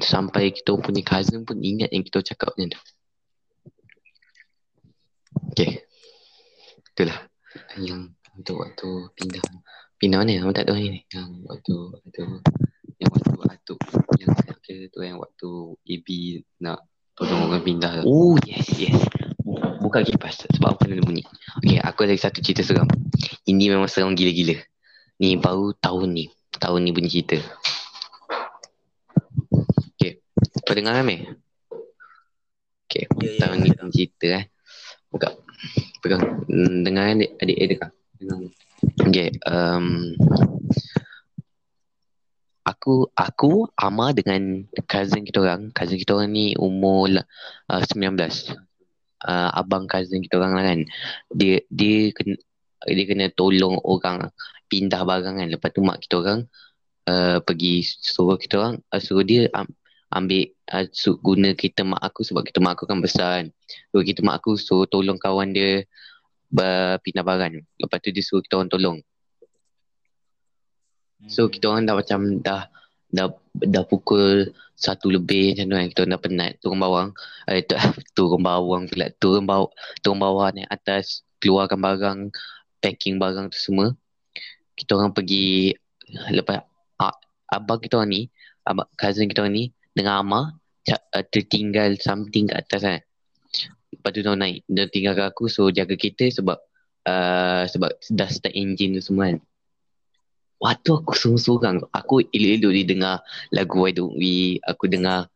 [0.01, 2.81] sampai kita punya cousin pun ingat yang kita cakap macam tu.
[5.53, 5.85] Okay.
[6.95, 7.19] Itulah
[7.77, 9.43] yang untuk waktu pindah
[10.01, 10.41] pindah mana?
[10.41, 11.05] Abang tak tahu ni.
[11.13, 12.21] Yang waktu waktu
[12.95, 13.79] yang waktu atuk
[14.17, 14.31] yang
[14.65, 15.49] kira tu yang waktu
[15.85, 16.07] AB
[16.63, 16.81] nak
[17.13, 18.05] tolong orang pindah tu.
[18.09, 18.97] Oh yes yes.
[19.45, 21.21] Bu- Buka kipas sebab apa dia bunyi.
[21.61, 22.89] Okay aku ada satu cerita seram.
[23.45, 24.57] Ini memang seram gila-gila.
[25.21, 26.25] Ni baru tahun ni.
[26.55, 27.37] Tahun ni bunyi cerita.
[29.95, 30.23] Okay.
[30.63, 31.21] Kau dengar kan Meh?
[32.87, 33.05] Okay.
[33.19, 34.45] Ya, ya, Tahun ni bunyi cerita eh.
[35.11, 35.29] Buka.
[35.99, 36.23] Pegang.
[36.47, 37.31] Hmm, Dengar adik?
[37.43, 37.67] Adik eh.
[38.19, 38.39] Dengar.
[39.03, 39.29] Okay.
[39.43, 40.15] Um,
[42.65, 45.75] aku aku Ama dengan cousin kita orang.
[45.75, 47.11] Cousin kita orang ni umur
[47.69, 48.15] uh, 19.
[49.25, 50.79] Uh, abang cousin kita orang lah kan.
[51.35, 52.39] Dia dia kena
[52.93, 54.29] dia kena tolong orang
[54.69, 55.47] pindah barang kan.
[55.49, 56.39] Lepas tu mak kita orang
[57.09, 59.67] uh, pergi suruh kita orang uh, suruh dia am,
[60.13, 60.85] ambil uh,
[61.21, 63.47] guna kereta mak aku sebab kereta mak aku kan besar kan.
[63.93, 65.85] So kereta mak aku so tolong kawan dia
[66.57, 67.61] uh, pindah barang.
[67.81, 68.97] Lepas tu dia suruh kita orang tolong.
[71.25, 72.69] So kita orang dah macam dah
[73.09, 77.09] dah dah pukul satu lebih macam tu kan kita orang dah penat turun bawang
[77.47, 77.75] eh tu,
[78.15, 79.71] turun bawang pula turun bawah
[80.03, 82.19] turun bawah naik atas keluarkan barang
[82.85, 83.97] packing barang tu semua.
[84.77, 85.73] Kita orang pergi
[86.29, 86.61] lepas
[87.49, 88.21] abang kita orang ni
[88.61, 89.63] abang cousin kita orang ni
[89.97, 90.41] dengan ama
[91.33, 93.01] tertinggal something kat atas kan.
[93.89, 96.61] Lepas tu dia naik dia tinggalkan aku so jaga kereta sebab
[97.09, 99.41] uh, sebab dah start engine tu semua kan.
[100.55, 103.15] Waktu aku sorang-sorang Aku elok-elok dia dengar
[103.51, 105.27] Lagu Why Don't We Aku dengar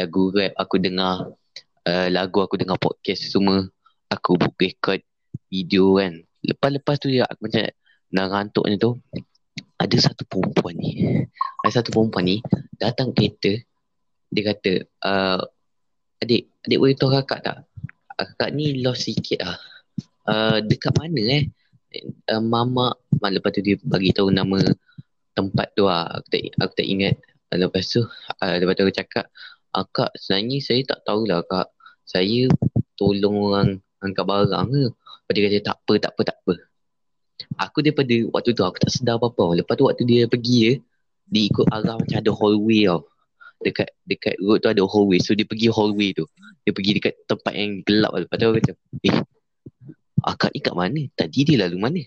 [0.00, 1.28] Lagu rap Aku dengar
[1.84, 3.68] uh, Lagu aku dengar podcast semua.
[4.08, 5.04] Aku book record
[5.52, 7.62] Video kan Lepas-lepas tu Aku macam
[8.12, 8.98] Dah ngantuk ni tu
[9.78, 11.24] Ada satu perempuan ni
[11.62, 12.36] Ada satu perempuan ni
[12.76, 13.56] Datang kereta
[14.28, 14.72] Dia kata
[15.06, 15.40] uh,
[16.20, 17.58] Adik Adik boleh tahu kakak tak?
[18.18, 19.58] Uh, Kakak ni lost sikit lah.
[20.28, 21.42] Uh, Dekat mana eh?
[22.28, 24.60] Uh, Mama uh, Lepas tu dia bagi tahu nama
[25.32, 26.20] Tempat tu lah.
[26.20, 27.16] Aku tak, aku tak ingat.
[27.48, 29.26] Lepas tu uh, Lepas tu aku cakap
[29.72, 31.72] uh, Kak sebenarnya saya tak tahulah kak.
[32.04, 32.50] Saya
[33.00, 33.68] tolong orang
[34.02, 34.84] Angkat barang ke
[35.22, 36.54] Lepas dia kata tak apa tak apa tak apa
[37.68, 40.72] Aku daripada waktu tu aku tak sedar apa-apa Lepas tu waktu dia pergi je
[41.30, 43.06] Dia ikut arah macam ada hallway tau
[43.62, 46.26] Dekat dekat road tu ada hallway So dia pergi hallway tu
[46.66, 48.72] Dia pergi dekat tempat yang gelap Lepas tu aku kata
[49.06, 49.16] Eh
[50.22, 51.02] akak ni kat mana?
[51.18, 52.02] Tadi dia lalu mana?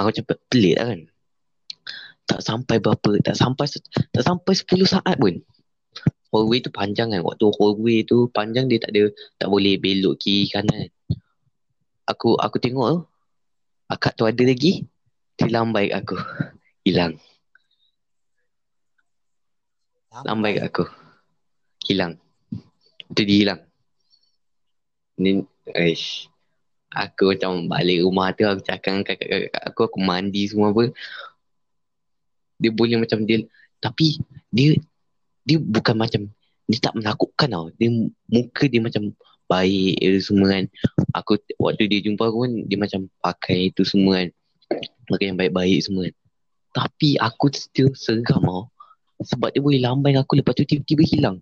[0.00, 1.00] Aku macam pelik lah kan.
[2.24, 3.66] Tak sampai berapa, tak sampai
[4.10, 5.36] tak sampai 10 saat pun.
[6.32, 7.20] Hallway tu panjang kan.
[7.22, 10.88] Waktu hallway tu panjang dia tak ada tak boleh belok kiri kanan.
[12.04, 13.00] Aku aku tengok tu.
[13.88, 14.84] Akak tu ada lagi.
[15.40, 16.16] Dia lambai kat aku.
[16.84, 17.16] Hilang.
[20.24, 20.84] Lambai kat aku.
[21.88, 22.20] Hilang.
[23.12, 23.60] Tu dia hilang.
[25.18, 26.28] Ni, Aish.
[26.94, 30.94] Aku macam balik rumah tu aku cakap dengan kakak-kakak aku aku mandi semua apa.
[32.62, 33.42] Dia boleh macam dia
[33.82, 34.22] tapi
[34.54, 34.78] dia
[35.42, 36.30] dia bukan macam
[36.70, 37.66] dia tak menakutkan tau.
[37.74, 37.90] Dia
[38.30, 39.10] muka dia macam
[39.46, 40.64] baik dia semua kan.
[41.16, 44.28] Aku waktu dia jumpa aku kan dia macam pakai itu semua kan.
[45.10, 46.14] Pakai yang baik-baik semua kan.
[46.74, 48.62] Tapi aku still seram tau.
[49.22, 51.38] Sebab dia boleh lambai aku lepas tu tiba-tiba hilang.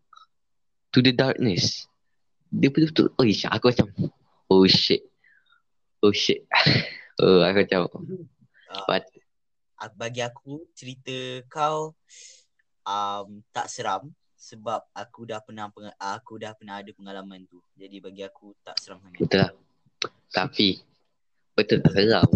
[0.93, 1.89] To the darkness.
[2.53, 3.87] Dia betul-betul, oh aku macam,
[4.53, 5.09] oh shit
[6.03, 6.43] oh shit.
[7.23, 7.83] oh, aku macam
[8.73, 9.05] Uh, But
[10.01, 11.93] bagi aku cerita kau
[12.89, 14.09] um, tak seram
[14.43, 15.71] sebab aku dah pernah
[16.03, 17.63] aku dah pernah ada pengalaman tu.
[17.79, 19.23] Jadi bagi aku tak seram sangat.
[19.23, 19.55] betul lah.
[20.35, 20.83] Tapi
[21.55, 22.27] betul tak seram.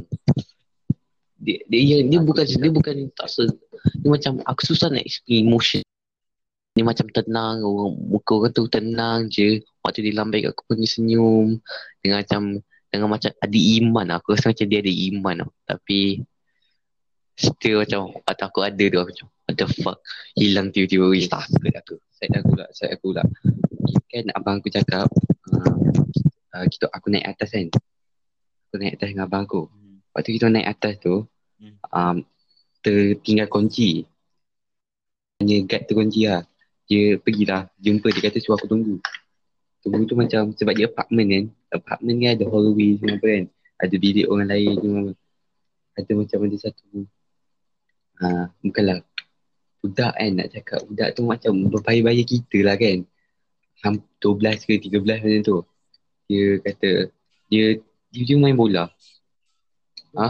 [1.42, 3.50] Dia dia dia, dia bukan dia bukan tak ser
[3.98, 5.82] dia macam aku susah nak explain emotion.
[6.78, 9.64] Dia macam tenang, orang, muka orang tu tenang je.
[9.82, 11.58] Waktu dia lambai aku pun dia senyum.
[12.04, 12.42] Dengan macam
[12.86, 15.36] dengan macam ada iman aku rasa macam dia ada iman
[15.68, 16.22] tapi
[17.36, 19.98] still macam atau aku ada tu aku macam what the fuck?
[20.36, 23.24] Hilang tiba-tiba wis takut aku saya aku pula saya aku pula
[24.12, 25.08] kan abang aku cakap
[25.52, 25.76] uh,
[26.52, 27.72] uh, kita aku naik atas kan?
[28.68, 29.64] Aku naik atas dengan abang aku.
[29.72, 30.04] Hmm.
[30.12, 31.24] waktu kita naik atas tu
[31.56, 31.72] Hmm.
[31.88, 32.16] um,
[32.84, 34.04] tertinggal kunci.
[35.40, 36.44] Hanya guard tu kunci lah.
[36.84, 39.00] Dia pergilah jumpa dia kata suruh aku tunggu.
[39.80, 41.44] Tunggu tu macam sebab dia apartment kan.
[41.80, 43.44] Apartment kan ada hallway semua apa kan.
[43.80, 45.02] Ada bilik orang lain semua.
[45.96, 47.08] Ada macam ada satu.
[48.20, 49.00] Ha, Bukanlah
[49.86, 53.06] Budak kan nak cakap Budak tu macam berbahaya-bahaya kita lah kan
[53.86, 55.58] Ham 12 ke 13 macam tu
[56.26, 56.90] Dia kata
[57.46, 57.64] Dia
[58.10, 58.90] Dia, dia main bola
[60.16, 60.26] Ha?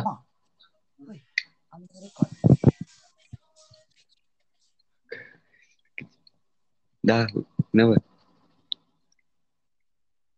[7.01, 7.25] Dah
[7.71, 7.97] Kenapa?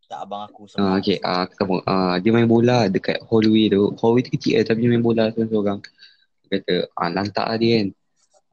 [0.09, 0.99] Tak abang aku Ah, sama.
[0.99, 1.83] okay, ah, aku sambung.
[1.85, 3.93] Ah, dia main bola dekat hallway tu.
[4.01, 5.79] Hallway tu kecil lah tapi dia main bola seorang-seorang.
[6.43, 7.87] Dia kata, ah, lantak lah dia kan.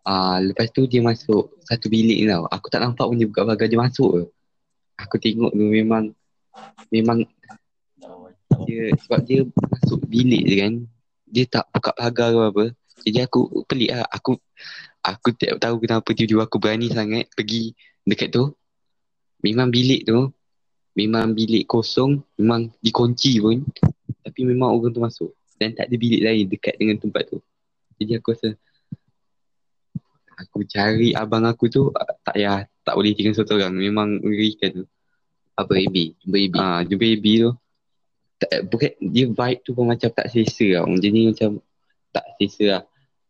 [0.05, 2.45] Ah, lepas tu dia masuk satu bilik tau.
[2.45, 4.21] Aku tak nampak pun dia buka pagar dia masuk ke.
[5.01, 6.13] Aku tengok tu memang
[6.93, 7.25] memang
[8.69, 10.73] dia sebab dia masuk bilik je kan.
[11.25, 12.65] Dia tak buka pagar ke apa.
[13.01, 14.05] Jadi aku pelik lah.
[14.13, 14.37] Aku
[15.01, 17.73] aku tak tahu kenapa tiba-tiba aku berani sangat pergi
[18.05, 18.53] dekat tu.
[19.41, 20.29] Memang bilik tu
[20.95, 23.61] memang bilik kosong, memang dikunci pun.
[24.23, 25.31] Tapi memang orang tu masuk.
[25.59, 27.39] Dan tak ada bilik lain dekat dengan tempat tu.
[27.99, 28.55] Jadi aku rasa
[30.35, 33.73] aku cari abang aku tu ah, tak ya tak boleh tinggal seorang.
[33.73, 34.85] Memang mengerikan tu.
[35.57, 36.13] Apa AB?
[36.21, 36.55] Jumpa AB.
[36.61, 37.51] Ah, jumpa AB tu.
[38.35, 40.93] Tak, bukan dia vibe tu pun macam tak selesa tau.
[40.99, 41.49] Jadi macam
[42.13, 42.83] tak selesa lah.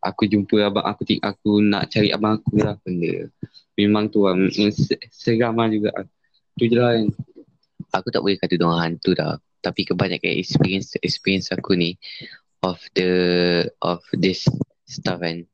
[0.04, 3.32] Aku jumpa abang aku ting- aku nak cari abang aku lah benda.
[3.76, 4.36] memang tu lah.
[4.72, 5.90] Se- Seram lah juga.
[6.60, 7.06] Tu je lah kan.
[7.96, 9.40] Aku tak boleh kata diorang hantu dah.
[9.64, 11.96] Tapi kebanyakan experience experience aku ni
[12.62, 13.10] of the
[13.80, 14.46] of this
[14.84, 15.46] stuff kan.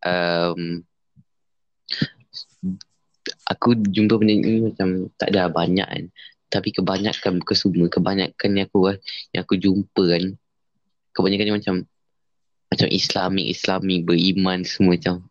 [0.00, 0.84] Um,
[3.50, 6.04] aku jumpa benda ni macam tak ada banyak kan.
[6.50, 8.98] Tapi kebanyakan bukan semua, kebanyakan yang aku
[9.30, 10.24] yang aku jumpa kan.
[11.14, 11.74] Kebanyakan macam
[12.70, 15.26] macam Islamik, Islamik beriman semua macam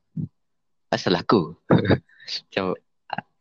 [0.92, 1.56] asal aku.
[2.48, 2.76] macam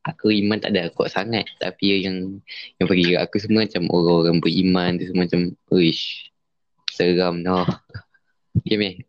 [0.09, 2.41] aku iman tak ada kuat sangat tapi yang
[2.81, 6.33] yang kat aku semua macam orang-orang beriman tu semua macam uish
[6.93, 7.69] seram noh.
[8.59, 9.07] Okay.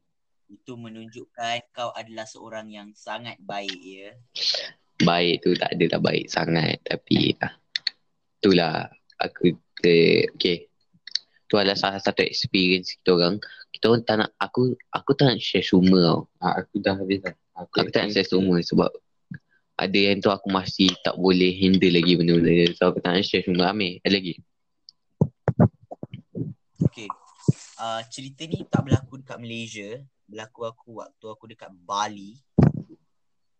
[0.60, 4.12] Itu menunjukkan kau adalah seorang yang sangat baik ya.
[5.00, 7.56] Baik tu tak adalah baik sangat tapi ah,
[8.43, 9.56] itulah aku
[9.88, 10.67] eh, okay.
[11.50, 13.41] Tu adalah salah satu experience kita orang.
[13.72, 16.19] Kita orang tak nak aku aku tak nak share semua tau.
[16.43, 17.34] Ah, aku dah habis dah.
[17.58, 18.91] Aku tak nak share semua sebab
[19.80, 22.67] ada yang tu aku masih tak boleh handle lagi benda-benda dia.
[22.76, 23.72] So aku tak nak share semua.
[23.72, 24.36] Amir, ada lagi?
[26.84, 27.08] Okay.
[27.80, 30.04] Uh, cerita ni tak berlaku dekat Malaysia.
[30.30, 32.38] Berlaku aku waktu aku dekat Bali.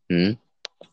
[0.06, 0.38] Hmm?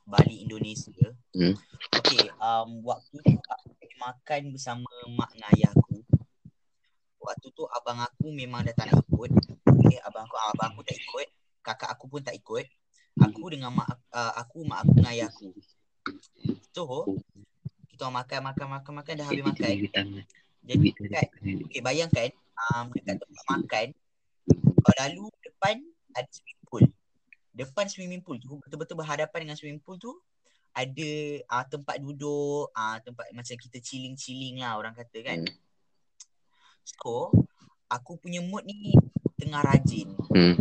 [0.09, 1.13] Bali, Indonesia.
[1.37, 1.53] Hmm.
[2.01, 6.01] Okay, um, waktu tu aku pergi makan bersama mak dan ayah aku.
[7.21, 9.31] Waktu tu abang aku memang dah tak nak ikut.
[9.85, 11.29] Okay, abang aku, abang aku tak ikut.
[11.61, 12.65] Kakak aku pun tak ikut.
[13.21, 15.53] Aku dengan mak uh, aku, mak aku dan ayah aku.
[16.73, 17.21] So,
[17.93, 20.25] kita makan, makan, makan, makan, dah habis makan.
[20.67, 21.31] Jadi dekat,
[21.69, 22.29] okay, bayangkan
[22.73, 23.87] um, dekat tempat makan,
[24.83, 25.25] kau lalu
[25.57, 25.81] depan
[26.13, 26.85] ada swimming pool.
[27.57, 30.13] Depan swimming pool tu, betul-betul berhadapan dengan swimming pool tu,
[30.77, 31.11] ada
[31.49, 35.41] uh, tempat duduk, uh, tempat macam kita chilling-chilling lah orang kata kan.
[35.41, 35.57] Hmm.
[36.85, 37.33] So,
[37.89, 38.93] aku punya mood ni
[39.41, 40.13] tengah rajin.
[40.37, 40.61] Hmm.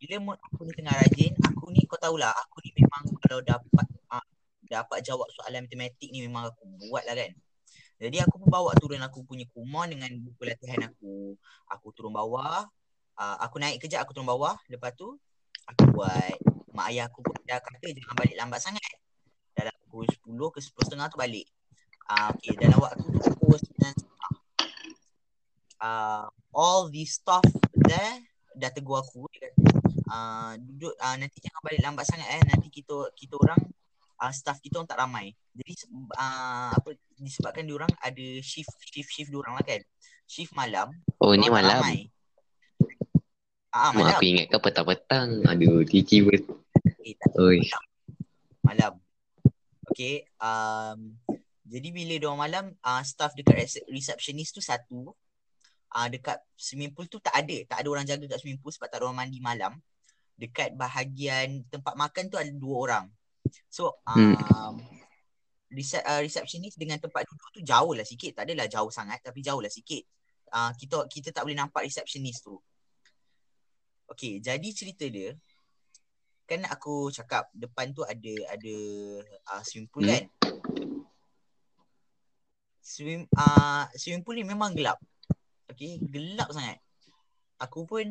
[0.00, 3.86] Bila mood aku ni tengah rajin, aku ni kau tahulah, aku ni memang kalau dapat
[4.08, 4.24] uh,
[4.64, 7.36] dapat jawab soalan matematik ni memang aku buat lah kan.
[8.00, 11.36] Jadi aku pun bawa turun aku punya kumon dengan buku latihan aku.
[11.72, 12.64] Aku turun bawah,
[13.16, 15.16] uh, aku naik kejap aku turun bawah, lepas tu
[15.66, 16.36] aku buat.
[16.76, 18.94] Mak ayah aku pun dah kata jangan balik lambat sangat.
[19.56, 21.46] Dalam pukul 10 ke 10.30 tu balik.
[22.06, 24.04] Uh, okay, dalam waktu tu pukul 9.30.
[25.80, 27.44] Uh, all the staff
[27.76, 28.20] there
[28.56, 29.60] dah tegur aku dia kata
[30.08, 33.60] uh, duduk uh, nanti jangan balik lambat sangat eh nanti kita kita orang
[34.20, 35.26] uh, staff kita orang tak ramai.
[35.56, 35.72] Jadi
[36.16, 39.80] uh, apa disebabkan diorang ada shift shift shift diorang lah kan.
[40.24, 40.92] Shift malam.
[41.20, 41.80] Oh ni malam.
[41.80, 42.08] ramai.
[43.76, 45.28] Ah, Mak aku ingatkan petang-petang.
[45.44, 46.32] Aduh, tiba
[47.04, 47.60] Eh, tak Oi.
[48.64, 48.96] malam.
[49.92, 51.12] Okay, um,
[51.60, 55.12] jadi bila diorang malam, uh, staff dekat rece- receptionist tu satu,
[55.92, 57.56] uh, dekat swimming pool tu tak ada.
[57.68, 59.76] Tak ada orang jaga kat swimming pool sebab tak ada orang mandi malam.
[60.40, 63.04] Dekat bahagian tempat makan tu ada dua orang.
[63.68, 64.80] So, um,
[65.68, 68.40] rece- uh, receptionist dengan tempat duduk tu jauh lah sikit.
[68.40, 70.00] Tak adalah jauh sangat tapi jauh lah sikit.
[70.48, 72.56] Uh, kita kita tak boleh nampak receptionist tu.
[74.06, 75.34] Okay, jadi cerita dia,
[76.46, 78.76] kan aku cakap depan tu ada ada
[79.50, 80.24] uh, swimming pool kan.
[82.78, 85.02] Swim uh, swimming pool ni memang gelap.
[85.66, 86.78] Okay, gelap sangat.
[87.58, 88.06] Aku pun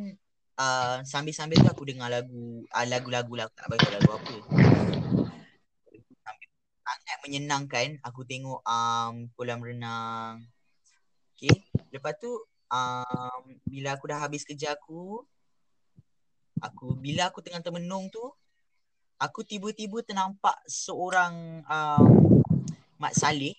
[0.59, 4.35] uh, sambil-sambil tu aku dengar lagu uh, lagu-lagu lah tak bagi lagu apa.
[6.85, 10.43] Sangat menyenangkan aku tengok um, kolam renang.
[11.33, 11.55] Okay,
[11.95, 12.35] lepas tu
[12.67, 15.23] um, bila aku dah habis kerja aku
[16.63, 18.23] aku bila aku tengah termenung tu
[19.19, 22.43] aku tiba-tiba ternampak seorang um,
[22.99, 23.55] Mak Saleh.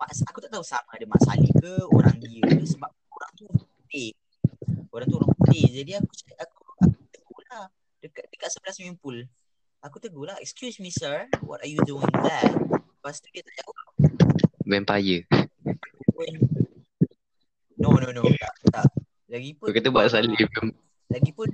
[0.00, 3.44] Mak, aku tak tahu sama ada Mak Saleh ke orang dia ke sebab orang tu
[3.48, 4.12] putih.
[4.92, 5.64] Orang tu orang putih.
[5.68, 7.66] Jadi aku cakap aku aku tegur lah.
[8.00, 9.16] Dekat dekat sebelah swimming pool.
[9.80, 11.28] Aku tegur lah excuse me sir.
[11.44, 12.52] What are you doing there?
[13.00, 13.76] Lepas tu dia tak jawab
[14.68, 15.24] Vampire.
[16.14, 16.30] pun
[17.80, 18.86] no no no tak tak.
[19.32, 20.36] Lagi pun Kau kata buat salib.
[21.10, 21.48] Lagipun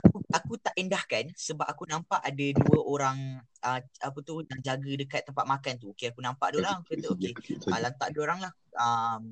[0.00, 3.18] aku aku tak endahkan sebab aku nampak ada dua orang
[3.62, 5.92] uh, apa tu yang jaga dekat tempat makan tu.
[5.92, 7.32] Okey aku nampak dia orang aku kata okey
[7.68, 8.52] uh, lantak dia orang lah.
[8.74, 9.22] Um,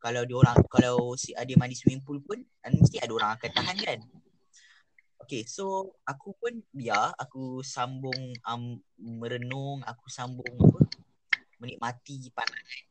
[0.00, 3.50] kalau dia orang kalau si ada mandi swimming pool pun uh, mesti ada orang akan
[3.50, 4.00] tahan kan.
[5.20, 10.90] Okay, so aku pun biar aku sambung um, merenung, aku sambung apa
[11.62, 12.82] menikmati pandangan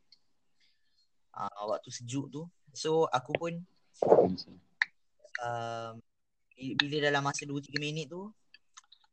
[1.36, 2.48] uh, waktu sejuk tu.
[2.72, 3.54] So aku pun
[5.44, 5.94] um,
[6.76, 8.28] bila dalam masa 2-3 minit tu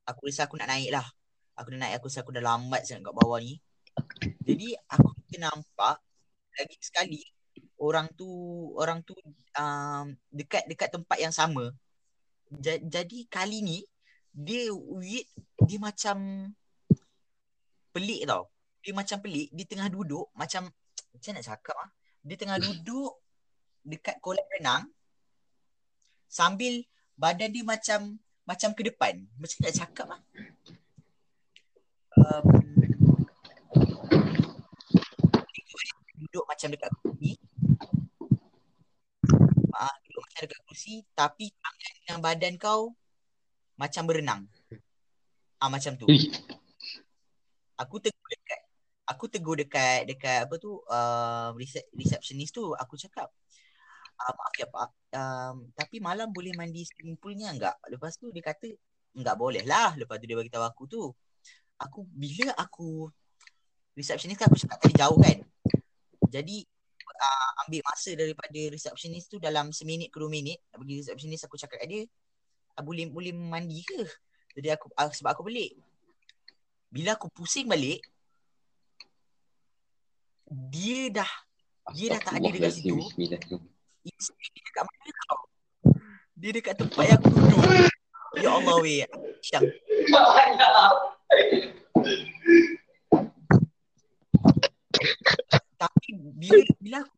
[0.06, 1.06] aku rasa aku nak naik lah
[1.54, 3.58] aku nak naik aku rasa aku dah lambat sangat kat bawah ni
[4.42, 6.02] jadi aku nampak
[6.56, 7.20] lagi sekali
[7.80, 8.28] orang tu
[8.76, 9.12] orang tu
[9.56, 11.72] um, dekat dekat tempat yang sama
[12.62, 13.78] Ja- jadi kali ni
[14.36, 15.24] dia weird,
[15.64, 16.16] dia macam
[17.96, 18.52] pelik tau.
[18.84, 20.68] Dia macam pelik, dia tengah duduk macam
[21.16, 21.90] macam nak cakap ah.
[22.20, 23.16] Dia tengah duduk
[23.86, 24.84] dekat kolam renang
[26.28, 26.84] sambil
[27.16, 29.24] badan dia macam macam ke depan.
[29.40, 30.20] Macam nak cakap ah.
[32.16, 32.46] Um,
[36.16, 37.32] duduk macam dekat kerusi.
[39.76, 42.96] Ah, duduk macam dekat kerusi tapi tangan dengan badan kau
[43.76, 44.42] macam berenang.
[45.60, 46.06] Ah macam tu.
[47.76, 48.60] Aku tegur dekat
[49.06, 53.30] aku tegur dekat dekat apa tu uh, recep- receptionist tu aku cakap
[54.20, 54.88] uh, maaf ya pak.
[55.16, 57.76] Um, tapi malam boleh mandi swimming poolnya enggak?
[57.88, 58.68] Lepas tu dia kata
[59.16, 59.96] enggak boleh lah.
[59.96, 61.02] Lepas tu dia bagi tahu aku tu.
[61.76, 63.08] Aku bila aku
[63.96, 65.38] receptionist kan aku cakap tadi jauh kan?
[66.32, 66.64] Jadi
[67.04, 71.80] uh, ambil masa daripada receptionist tu dalam seminit ke dua minit bagi receptionist aku cakap
[71.84, 72.02] kat dia
[72.76, 74.04] ah, boleh boleh mandi ke?
[74.56, 75.76] Jadi aku uh, sebab aku pelik.
[76.88, 78.00] Bila aku pusing balik
[80.46, 81.32] dia dah
[81.94, 82.98] Dia dah tak ada dekat situ.
[84.06, 85.40] Isteri dekat mana tau
[86.36, 87.62] dia dekat tempat yang aku duduk
[88.36, 89.02] ya Allah weh.
[89.42, 89.64] Syang
[95.76, 97.16] tapi bila bila aku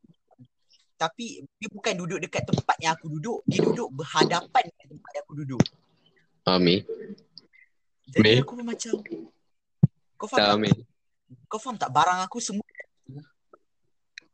[0.98, 3.38] tapi dia bukan duduk dekat tempat yang aku duduk.
[3.46, 5.62] Dia duduk berhadapan dengan tempat yang aku duduk.
[6.42, 6.80] Amin.
[8.08, 8.42] jadi Meh.
[8.42, 8.94] aku macam
[10.16, 10.80] kau faham tak
[11.46, 11.90] kau faham tak?
[11.92, 12.64] Barang aku semua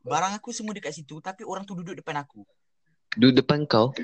[0.04, 2.44] barang aku semua dekat situ tapi orang tu duduk depan aku
[3.14, 3.94] Duduk depan kau.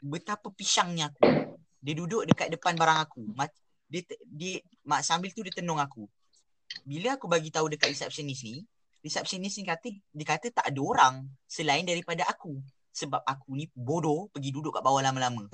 [0.00, 1.28] betapa pisangnya aku.
[1.82, 3.26] Dia duduk dekat depan barang aku.
[3.90, 4.00] Dia
[4.30, 6.06] dia mak sambil tu dia tenung aku.
[6.86, 8.62] Bila aku bagi tahu dekat receptionist ni,
[9.02, 11.14] receptionist ni kata dia kata tak ada orang
[11.50, 12.62] selain daripada aku.
[12.94, 15.50] Sebab aku ni bodoh pergi duduk kat bawah lama-lama.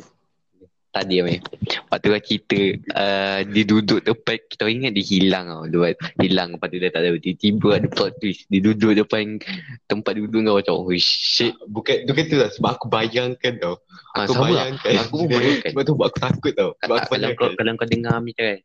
[0.97, 1.45] Tadi Amin.
[1.93, 2.61] Waktu kau cerita
[2.97, 5.65] uh, dia duduk depan kita ingat dia hilang tau.
[5.69, 5.93] Dia
[6.25, 7.17] hilang lepas tu dia tak tahu.
[7.21, 8.41] Tiba-tiba ada plot twist.
[8.49, 9.37] Dia duduk depan
[9.85, 11.53] tempat duduk kau macam oh shit.
[11.69, 13.77] Bukan tu lah sebab aku bayangkan tau.
[14.17, 14.73] Ah, Aku lah.
[14.73, 14.93] bayangkan.
[15.05, 15.71] Aku pun bayangkan.
[15.77, 16.71] Sebab tu buat aku takut tau.
[16.81, 18.65] Sebab aku kalau kau kalau kau dengar Amin cakap.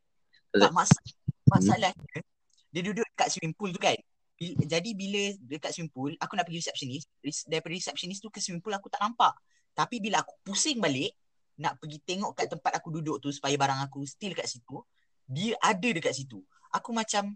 [0.56, 1.04] Tak mas-
[1.52, 2.24] masalahnya
[2.72, 4.00] dia duduk dekat swimming pool tu kan.
[4.42, 7.12] Jadi bila dekat swimming pool, aku nak pergi receptionist.
[7.46, 9.36] Daripada receptionist tu ke swimming pool aku tak nampak.
[9.76, 11.12] Tapi bila aku pusing balik,
[11.58, 14.80] nak pergi tengok kat tempat aku duduk tu supaya barang aku still kat situ,
[15.26, 16.40] dia ada dekat situ.
[16.72, 17.36] Aku macam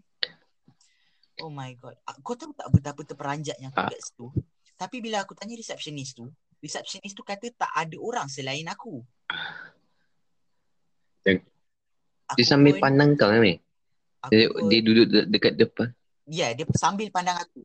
[1.36, 2.00] Oh my god.
[2.02, 3.92] Ah, Kau tahu tak betapa terperanjatnya aku Ah.
[3.92, 4.32] kat situ?
[4.72, 6.32] Tapi bila aku tanya receptionist tu,
[6.64, 9.04] receptionist tu kata tak ada orang selain aku.
[11.20, 11.44] Dan-
[12.26, 13.38] Aku Dia sambil pun- pandang kau aku
[14.32, 15.88] Dia, pun- dia duduk de- dekat depan.
[16.26, 17.62] Ya, dia sambil pandang aku.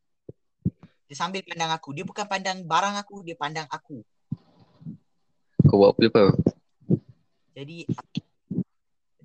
[1.10, 1.90] Dia sambil pandang aku.
[1.98, 4.06] Dia bukan pandang barang aku, dia pandang aku.
[5.72, 6.36] Kau buat apa lepas?
[7.56, 7.88] Jadi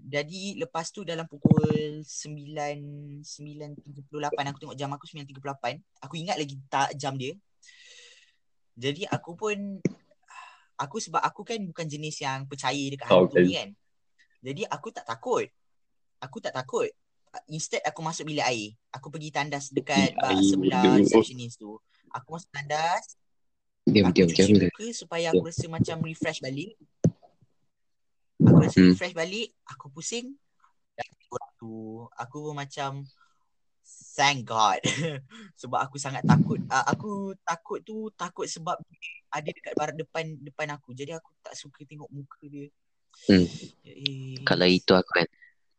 [0.07, 3.83] jadi lepas tu dalam pukul 9 9.38
[4.31, 5.83] aku tengok jam aku 9.38.
[6.07, 7.35] Aku ingat lagi tak jam dia.
[8.79, 9.83] Jadi aku pun
[10.79, 13.43] aku sebab aku kan bukan jenis yang percaya dekat hantu okay.
[13.43, 13.71] ni kan.
[14.47, 15.51] Jadi aku tak takut.
[16.23, 16.87] Aku tak takut.
[17.51, 18.79] Instead aku masuk bilik air.
[18.95, 21.75] Aku pergi tandas dekat air sebelah receptionist tu.
[22.15, 23.19] Aku masuk tandas,
[23.87, 24.67] Diam, aku diam, cuci diam.
[24.67, 26.75] muka supaya aku rasa macam refresh balik.
[28.43, 28.91] Aku rasa Hmm.
[28.91, 30.35] refresh balik, aku pusing.
[32.19, 33.07] Aku pun macam
[34.19, 34.83] thank God.
[35.61, 36.59] sebab aku sangat takut.
[36.67, 38.75] Uh, aku takut tu takut sebab
[39.31, 40.91] ada dekat barat depan depan aku.
[40.91, 42.67] Jadi aku tak suka tengok muka dia.
[43.31, 43.47] Hmm.
[43.87, 45.27] Eh, Kalau itu aku kan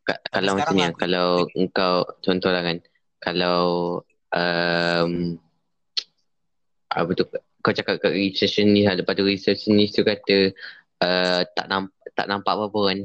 [0.08, 1.94] ka- kalau macam ni aku- kalau engkau
[2.24, 2.78] contoh lah kan
[3.20, 3.60] kalau
[4.32, 5.36] um,
[6.88, 7.24] apa tu
[7.68, 10.56] kau cakap kat receptionist lah lepas tu receptionist tu kata
[11.04, 13.00] uh, tak nampak tak nampak apa-apa kan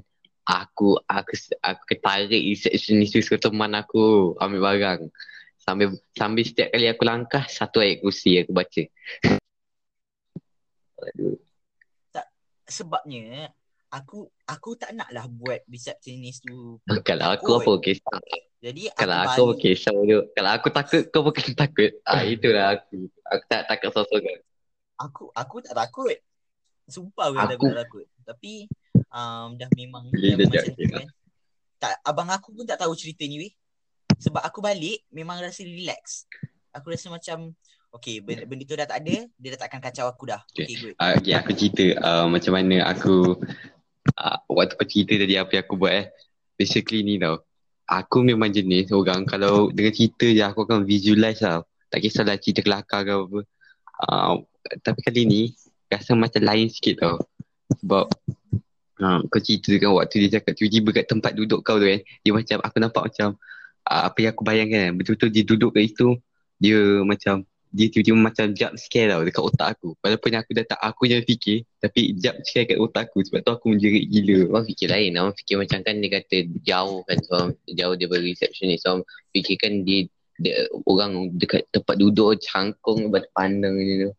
[0.46, 5.10] aku aku aku ketarik receptionist tu suruh teman aku ambil barang
[5.58, 8.86] sambil sambil setiap kali aku langkah satu ayat kursi aku baca
[11.02, 11.34] Aduh.
[12.70, 13.50] sebabnya
[13.90, 16.78] aku aku tak nak lah buat receptionist tu.
[17.02, 18.22] kalau aku apa kisah
[18.62, 20.18] Jadi Kalau aku aku tu.
[20.38, 21.90] Kalau aku takut kau bukan takut.
[22.06, 23.10] Ah itulah aku.
[23.26, 24.38] Aku tak takut seorang.
[25.02, 26.14] Aku aku tak takut.
[26.86, 27.50] Sumpah aku, aku...
[27.54, 28.06] Aku- tak takut.
[28.22, 28.52] Tapi
[29.10, 31.06] um, dah memang dah memang macam tu kan.
[31.82, 33.52] Tak abang aku pun tak tahu cerita ni weh.
[34.22, 36.30] Sebab aku balik memang rasa relax.
[36.70, 37.50] Aku rasa macam
[37.90, 40.40] okay benda, benda tu dah tak ada, dia dah takkan kacau aku dah.
[40.54, 40.64] Okay.
[40.64, 40.94] Okay, good.
[40.96, 43.36] Uh, okay, aku cerita uh, macam mana aku
[44.16, 46.06] uh, waktu kau cerita tadi apa yang aku buat eh.
[46.54, 47.42] Basically ni tau.
[47.90, 51.66] Aku memang jenis orang kalau dengan cerita je aku akan visualize tau.
[51.90, 53.40] Tak kisahlah cerita kelakar ke apa.
[54.06, 54.34] Uh,
[54.82, 55.42] tapi kali ni
[55.90, 57.18] rasa macam lain sikit tau.
[57.82, 58.06] Sebab
[59.02, 62.00] Ha, kau cerita kan waktu dia cakap tiba-tiba kat tempat duduk kau tu kan.
[62.22, 63.28] Dia macam aku nampak macam
[63.90, 64.92] uh, apa yang aku bayangkan kan.
[64.94, 66.08] Betul-betul dia duduk kat situ.
[66.62, 67.42] Dia macam
[67.72, 69.98] dia tiba-tiba macam jump scare tau dekat otak aku.
[70.06, 73.50] Walaupun aku dah tak aku je fikir tapi jump scare kat otak aku sebab tu
[73.50, 74.38] aku menjerit gila.
[74.54, 75.10] Orang fikir lain.
[75.18, 77.18] Orang fikir macam kan dia kata jauh kan.
[77.26, 77.34] So,
[77.74, 78.86] jauh dia receptionist.
[78.86, 79.04] So, orang
[79.34, 80.06] fikir kan dia,
[80.38, 84.10] dia orang dekat tempat duduk cangkung pandang je tu.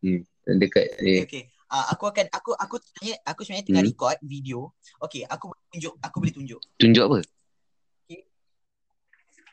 [0.00, 0.20] Hmm.
[0.50, 1.22] Dekat Okay, dia.
[1.22, 1.42] okay.
[1.70, 3.90] Uh, aku akan aku aku tanya aku sebenarnya tengah Hmm.
[3.94, 4.58] record video.
[4.98, 6.60] Okay, aku boleh tunjuk aku boleh tunjuk.
[6.76, 7.18] Tunjuk apa?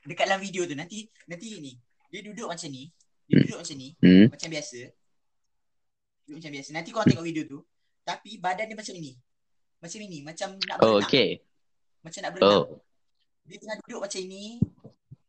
[0.07, 1.75] Dekat dalam video tu nanti nanti ni.
[2.07, 2.87] Dia duduk macam ni.
[3.27, 3.43] Dia Hmm.
[3.43, 4.25] duduk macam ni, Hmm.
[4.31, 4.79] macam biasa.
[6.23, 6.69] Duduk macam biasa.
[6.71, 7.59] Nanti kau tengok video tu.
[8.01, 9.11] Tapi badan dia macam ini.
[9.77, 11.03] Macam ini, macam nak Oh, berenang.
[11.05, 11.29] okay.
[12.01, 12.55] Macam nak berenang.
[12.55, 12.79] Oh,
[13.43, 14.43] Dia tengah duduk macam ini.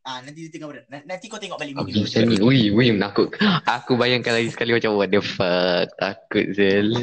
[0.08, 1.04] Ah, nanti dia tengah berenang.
[1.04, 2.00] Nanti kau tengok balik video.
[2.00, 2.36] macam ni.
[2.40, 3.28] Ui, ui, menakut.
[3.68, 5.84] Aku bayangkan lagi sekali macam what the fuck.
[6.00, 6.96] Takut Zel.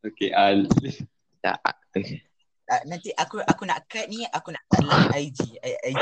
[0.00, 0.64] Okay, Al.
[1.44, 1.60] Tak.
[2.66, 5.38] Ah, nanti aku aku nak cut ni, aku nak cut live IG.
[5.60, 6.00] IG.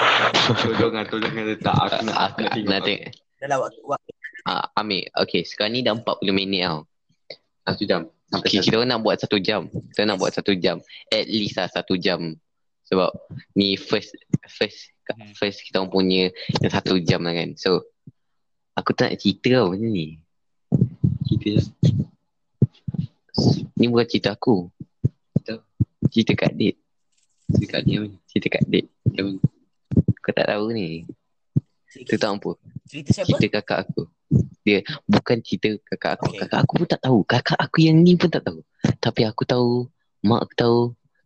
[0.78, 1.74] tolong tolong letak.
[1.74, 2.70] Aku nak, Aku nak tengok.
[2.70, 3.10] nak tengok.
[3.42, 4.10] Dalam waktu, waktu.
[4.46, 5.02] Ah, ambil.
[5.26, 6.86] Okay, sekarang ni dah 40 minit tau.
[7.66, 8.02] Satu jam.
[8.30, 9.66] Sampai Okay, kita nak buat satu jam.
[9.66, 10.78] Kita nak buat satu jam.
[11.10, 12.38] At least lah satu jam.
[12.88, 13.10] Sebab
[13.56, 14.16] ni first
[14.48, 15.36] first Hmm.
[15.36, 16.32] first kita orang punya
[16.64, 17.52] yang satu jam lah kan.
[17.60, 17.84] So,
[18.72, 20.16] aku tak nak cerita tau macam ni.
[21.28, 21.60] Kita
[23.76, 24.72] Ni bukan cerita aku.
[25.36, 25.52] Cerita,
[26.08, 26.78] cerita Kak Date.
[27.44, 28.16] dekat dia ni.
[28.30, 28.88] Cerita Date.
[29.12, 29.44] Yang
[30.24, 31.04] Kau tak tahu ni.
[31.92, 32.56] Tu tak apa.
[32.88, 33.28] Cerita siapa?
[33.36, 34.02] Cerita kakak aku.
[34.64, 36.26] Dia bukan cerita kakak aku.
[36.32, 36.38] Okay.
[36.48, 37.18] Kakak aku pun tak tahu.
[37.28, 38.64] Kakak aku yang ni pun tak tahu.
[38.98, 39.86] Tapi aku tahu,
[40.24, 40.78] mak aku tahu,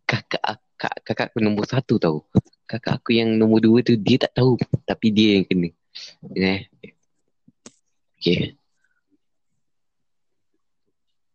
[0.03, 0.43] kakak
[0.79, 2.23] kakak, kakak aku nombor satu tahu.
[2.63, 4.55] Kakak aku yang nombor dua tu dia tak tahu.
[4.87, 5.69] Tapi dia yang kena.
[6.39, 6.71] Eh.
[8.15, 8.55] Okay.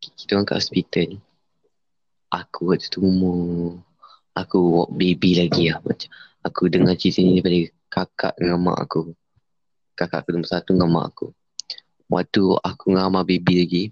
[0.00, 1.20] Kita orang kat hospital.
[2.32, 3.78] Aku waktu tu umur
[4.34, 6.10] Aku baby lagi lah macam
[6.42, 9.14] Aku dengar cerita ni daripada kakak dengan mak aku
[9.94, 11.26] Kakak aku nombor satu dengan mak aku
[12.10, 13.84] Waktu aku dengan Amar baby lagi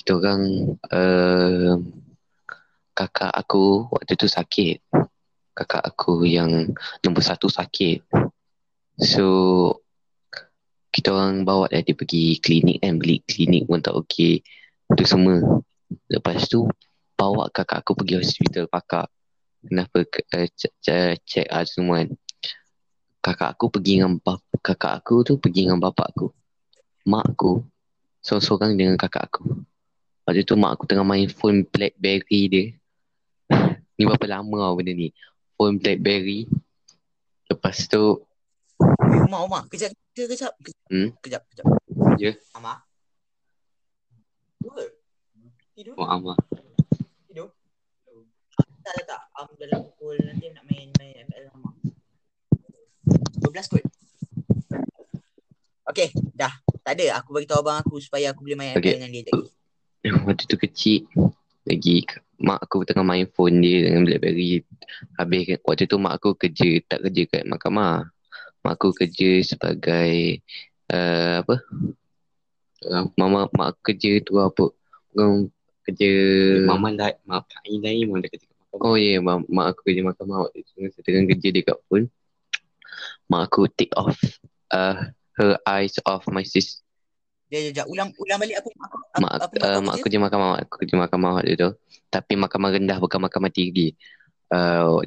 [0.00, 1.76] Kita orang uh,
[2.94, 4.78] Kakak aku waktu tu sakit.
[5.50, 6.70] Kakak aku yang
[7.02, 8.06] nombor satu sakit.
[9.02, 9.26] So
[10.94, 14.46] Kita orang bawa dia, dia pergi klinik kan Beli klinik pun tak okey.
[14.94, 15.42] Itu semua.
[16.06, 16.70] Lepas tu
[17.18, 19.10] Bawa kakak aku pergi hospital pakar
[19.66, 20.06] Kenapa?
[20.30, 22.14] Uh, cek, cek, cek ah, semua kan.
[23.18, 26.30] Kakak aku pergi dengan bap Kakak aku tu pergi dengan bapak aku.
[27.10, 27.52] Mak aku
[28.22, 29.66] Seorang-seorang dengan kakak aku.
[30.30, 32.64] Waktu tu mak aku tengah main phone Blackberry dia
[33.94, 35.14] Ni berapa lama tau benda ni
[35.54, 36.50] Phone Blackberry
[37.46, 38.24] Lepas tu
[39.24, 39.62] Umar, Umar.
[39.66, 40.52] Kejap, kejap, kejap.
[40.58, 41.08] Kejap, Hmm?
[41.22, 41.42] kejap.
[41.48, 41.66] kejap.
[42.20, 42.32] Ya.
[42.52, 42.82] Amar.
[44.60, 44.84] Dua.
[45.72, 45.94] Tidur?
[45.96, 46.36] Oh, Amar.
[47.26, 47.48] Tidur?
[48.84, 49.20] Tak, tak, tak.
[49.34, 51.70] Um, dalam pukul nanti nak main main ML sama.
[53.40, 53.84] 12 kot.
[55.84, 56.52] Okay, dah.
[56.84, 57.22] Tak ada.
[57.22, 58.98] Aku bagi tahu abang aku supaya aku boleh main Okay.
[58.98, 59.48] dengan dia lagi.
[60.28, 61.08] Waktu tu kecil
[61.64, 62.04] Lagi
[62.44, 64.60] Mak aku tengah main phone dia Dengan Blackberry.
[65.16, 68.04] Habis kan Waktu tu mak aku kerja Tak kerja kat mahkamah.
[68.60, 70.44] Mak aku kerja sebagai
[70.92, 71.56] uh, Apa?
[72.84, 74.68] Uh, Mama Mak aku kerja tu apa?
[75.12, 75.48] Bukan
[75.84, 76.12] Kerja
[76.68, 78.46] Mama lain, mak Ain lain pun dah kata.
[78.82, 80.82] Oh ya yeah, mak, mak aku kerja mahkamah waktu tu.
[80.90, 82.10] Saya tengah kerja dekat phone.
[83.30, 84.18] Mak aku take off
[84.74, 86.83] uh, Her eyes off my sis
[87.52, 90.60] Dia jap ulang ulang balik aku apa, Mak, apa uh, mak aku kerja mahkamah Mak
[90.64, 91.70] aku kerja mahkamah waktu tu.
[92.08, 93.92] Tapi mahkamah rendah Bukan mahkamah tinggi.
[94.48, 95.00] Uh,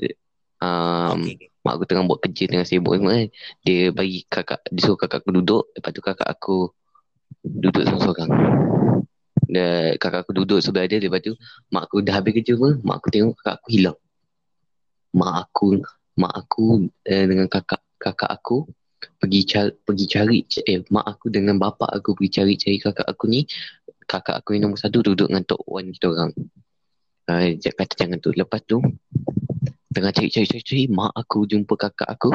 [0.62, 1.50] um, okay, okay.
[1.66, 3.28] Mak aku tengah buat kerja Tengah sibuk semua kan.
[3.66, 5.64] Dia bagi kakak Dia suruh kakak aku duduk.
[5.74, 6.58] Lepas tu kakak aku
[7.48, 8.30] Duduk seorang-seorang.
[9.48, 11.34] Dia, Kakak aku duduk sebelah dia Lepas tu
[11.72, 13.98] Mak aku dah habis kerja pun Mak aku tengok kakak aku hilang.
[15.16, 15.68] Mak aku
[16.18, 21.62] Mak aku uh, Dengan kakak Kakak aku Pergi cari Pergi cari eh, Mak aku dengan
[21.62, 23.46] bapak aku Pergi cari-cari kakak aku ni
[24.08, 26.32] Kakak aku yang nombor satu Duduk dengan Tok Wan kita orang.
[27.28, 28.32] Uh, Kata jangan tu.
[28.34, 28.82] Lepas tu
[29.94, 32.34] Tengah cari-cari-cari Mak aku jumpa kakak aku.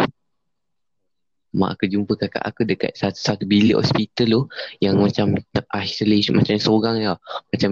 [1.52, 4.42] Mak aku jumpa kakak aku dekat satu, satu bilik hospital tu
[4.80, 5.26] Yang macam
[5.76, 7.18] isolation Macam seorang tau
[7.52, 7.70] Macam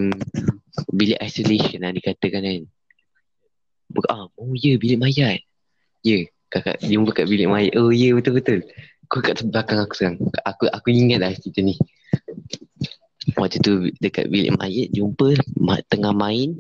[0.91, 2.62] bilik isolation lah dikatakan kan.
[4.07, 5.43] Ah, Oh ya bilik mayat.
[6.07, 8.66] Ya kakak jumpa kat bilik mayat Oh ya betul-betul.
[9.07, 10.18] Kau kat belakang aku sekarang.
[10.44, 11.78] Aku aku ingat lah cerita ni.
[13.38, 16.59] Waktu tu dekat bilik mayat Jumpa mak tengah main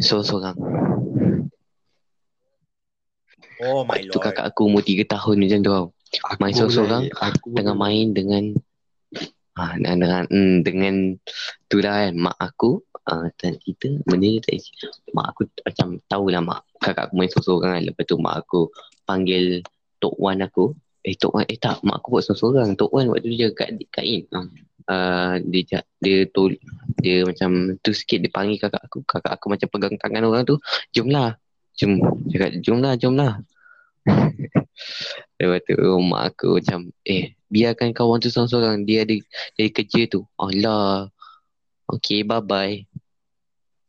[0.00, 0.56] Seorang-seorang.
[3.62, 4.24] Oh my Waktu tu lord.
[4.26, 5.86] kakak aku umur 3 tahun macam tu tau.
[6.14, 7.04] Aku Main seorang-seorang,
[7.54, 8.44] tengah main dengan
[9.54, 10.94] ah dengan dengan, hmm, dengan
[11.70, 14.60] tu lah kan mak aku uh, cerita benda ni tak
[15.12, 16.60] mak aku macam tahulah mak.
[16.80, 17.82] Kakak aku main seorang-seorang kan.
[17.84, 18.60] Lepas tu mak aku
[19.04, 19.44] panggil
[20.00, 20.72] Tok Wan aku.
[21.04, 21.80] Eh Tok Wan eh tak.
[21.84, 24.22] Mak aku buat seorang-seorang Tok Wan waktu tu dia kat kat in.
[24.32, 24.48] Uh,
[24.88, 26.52] uh, dia dia tol
[27.00, 29.04] dia macam tu sikit dia panggil kakak aku.
[29.04, 30.56] Kakak aku macam pegang tangan orang tu
[30.96, 31.36] jomlah.
[31.74, 31.98] Jom
[32.30, 33.32] cakap jomlah jomlah.
[35.40, 39.16] Lepas tu mak aku macam Eh biarkan kawan tu seorang-seorang Dia ada
[39.58, 40.22] Dari kerja tu.
[40.38, 41.10] Alah.
[41.84, 42.93] Okay bye bye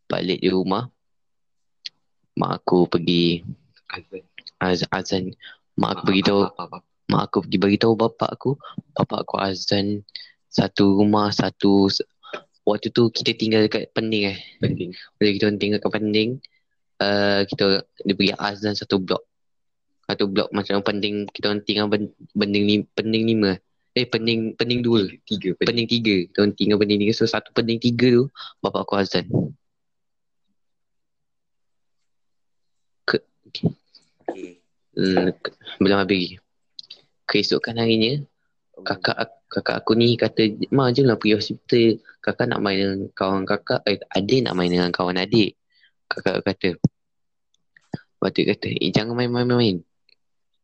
[0.06, 0.86] Balik di rumah.
[2.36, 3.41] Mak aku pergi
[4.60, 5.32] az, Azan.
[5.80, 6.41] Mak aku pergi tahu
[7.06, 8.51] Mak aku pergi beritahu bapak aku.
[8.91, 10.01] Bapak aku azan
[10.51, 11.88] Satu rumah Satu
[12.66, 14.38] Waktu tu kita tinggal dekat Pending eh.
[14.60, 14.91] Penting.
[15.20, 16.30] Bila kita tinggal kat Pending
[16.99, 19.24] uh, Kita Dia pergi azan satu blok.
[20.10, 23.51] Satu blok macam Pending Kita orang tinggal ben, Pending ni Pending lima.
[23.95, 25.08] Eh pending Pending dua.
[25.24, 25.56] Tiga.
[25.56, 26.16] Pending tiga.
[26.28, 27.14] Kita orang tinggal pending tiga.
[27.16, 28.28] So satu pending tiga tu
[28.60, 29.30] Bapak aku azan
[33.56, 34.60] Okay.
[34.97, 35.32] hmm,
[35.80, 36.30] Belum habis lagi.
[37.26, 38.22] Keesokan harinya
[38.86, 41.88] kakak ak- kakak aku ni kata ma jom lah pergi hospital.
[42.20, 45.56] Kakak nak main dengan kawan kakak eh, adik nak main dengan kawan adik.
[46.12, 46.78] Kakak kata.
[48.16, 49.80] Lepas tu kata eh jangan main-main-main.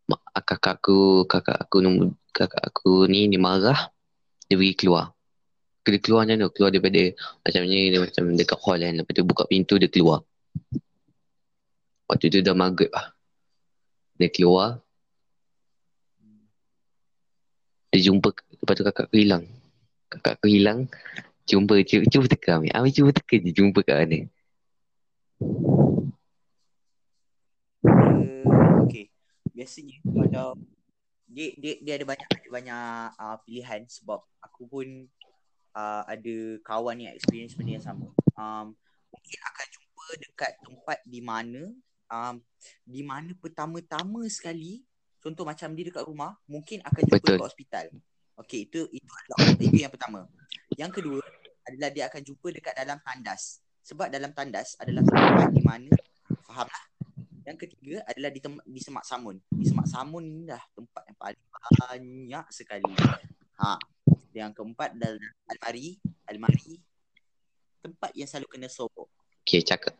[0.09, 1.77] Mak, kakak aku kakak aku
[2.33, 3.89] kakak aku ni dia marah.
[4.49, 5.15] Dia pergi keluar.
[5.81, 7.01] Dia keluar macam tu keluar daripada
[7.41, 8.93] macam ni dia macam dekat hall kan.
[9.01, 10.21] Lepas tu buka pintu dia keluar
[12.11, 13.15] waktu tu dah maghrib lah.
[14.19, 14.83] Dia keluar.
[17.95, 19.47] Dia jumpa lepas tu kakak aku hilang.
[20.11, 20.91] Kakak aku hilang
[21.51, 22.71] jumpa cuba, cuba teka Amir.
[22.71, 24.19] Amir cuba teka je jumpa kat mana.
[27.83, 29.09] Uh, okay.
[29.51, 30.55] Biasanya kalau
[31.31, 34.87] dia dia dia ada banyak banyak uh, pilihan sebab aku pun
[35.75, 38.07] uh, ada kawan yang experience benda yang sama.
[38.39, 38.77] Um
[39.11, 41.61] mungkin akan jumpa dekat tempat di mana
[42.11, 42.35] um
[42.83, 44.83] di mana pertama-tama sekali
[45.23, 47.37] contoh macam dia dekat rumah mungkin akan jumpa Betul.
[47.39, 47.85] dekat hospital.
[48.41, 50.27] Okay, itu itu adalah itu yang pertama.
[50.75, 51.23] Yang kedua
[51.63, 53.61] adalah dia akan jumpa dekat dalam tandas.
[53.85, 55.93] Sebab dalam tandas adalah tempat di mana
[56.45, 56.83] fahamlah
[57.41, 59.41] yang ketiga adalah di, tem- di Semak Samun.
[59.49, 62.93] Di Semak Samun ni dah tempat yang paling banyak sekali.
[63.57, 63.77] Ha.
[64.31, 65.97] Yang keempat adalah almari,
[66.29, 66.77] almari
[67.81, 69.09] tempat yang selalu kena sobok.
[69.41, 69.97] Okay cakap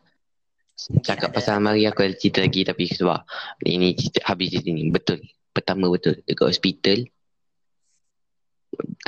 [1.00, 3.22] Cakap ada- pasal Mari aku ada cerita lagi Tapi sebab
[3.60, 4.88] Ini cerita, habis cerita ni.
[4.88, 5.22] Betul.
[5.50, 6.18] Pertama betul.
[6.22, 6.98] Dekat hospital.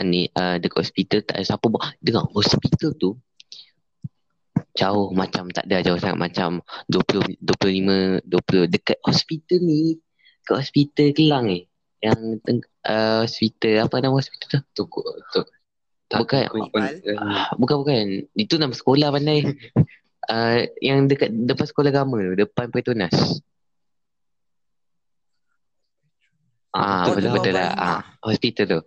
[0.03, 1.97] Ni uh, Dekat hospital Tak ada siapa buat.
[1.99, 3.11] Dengar hospital tu
[4.75, 9.97] Jauh macam Tak ada jauh sangat Macam 20 25 20 Dekat hospital ni
[10.43, 11.61] Dekat hospital Kelang ni
[11.99, 14.61] Yang teng- uh, Hospital Apa nama hospital tu?
[14.75, 15.01] Toko.
[15.33, 15.47] Tok.
[16.15, 16.47] Bukan.
[17.17, 18.05] Ah, Bukan bukan.
[18.37, 19.43] Itu nama sekolah pandai
[20.29, 23.43] uh, Yang dekat Depan sekolah agama tu Depan Petronas
[26.75, 27.71] Ah, betul tu betul lah.
[27.79, 28.81] Ah, hospital tu.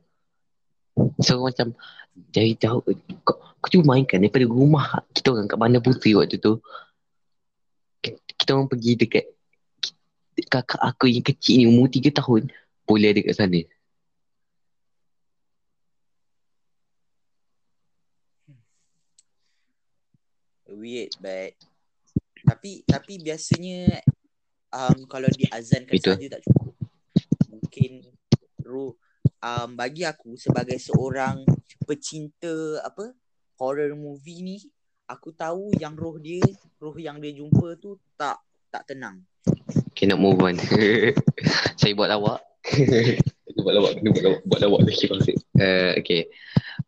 [1.24, 1.72] So macam
[2.36, 2.84] dari jauh
[3.24, 6.60] kau, kau cuba mainkan daripada rumah kita orang kat Bandar Puteri waktu tu.
[8.04, 9.26] Kita, kita orang pergi dekat
[10.52, 12.52] kakak aku yang kecil ni umur 3 tahun
[12.84, 13.60] boleh ada kat sana.
[20.78, 21.58] Weird but
[22.46, 24.00] tapi tapi biasanya
[24.72, 26.16] um, kalau diazankan Betul.
[26.16, 26.76] saja tak cukup.
[27.52, 27.92] Mungkin
[28.64, 28.96] roh
[29.42, 31.44] um, bagi aku sebagai seorang
[31.84, 33.12] pecinta apa
[33.58, 34.58] horror movie ni
[35.08, 36.44] aku tahu yang roh dia
[36.78, 38.38] roh yang dia jumpa tu tak
[38.70, 39.24] tak tenang.
[39.96, 40.56] Okay nak move on.
[41.80, 42.44] Saya buat lawak.
[42.68, 43.92] Kena buat lawak.
[43.98, 44.42] Kena buat lawak.
[44.46, 45.36] Buat lawak lagi konsep.
[45.58, 46.30] Uh, okay.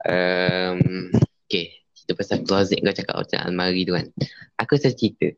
[0.05, 1.09] Um,
[1.49, 1.78] okay.
[2.09, 4.09] Cerita pasal closet kau cakap macam almari tu kan.
[4.57, 5.29] Aku rasa cerita.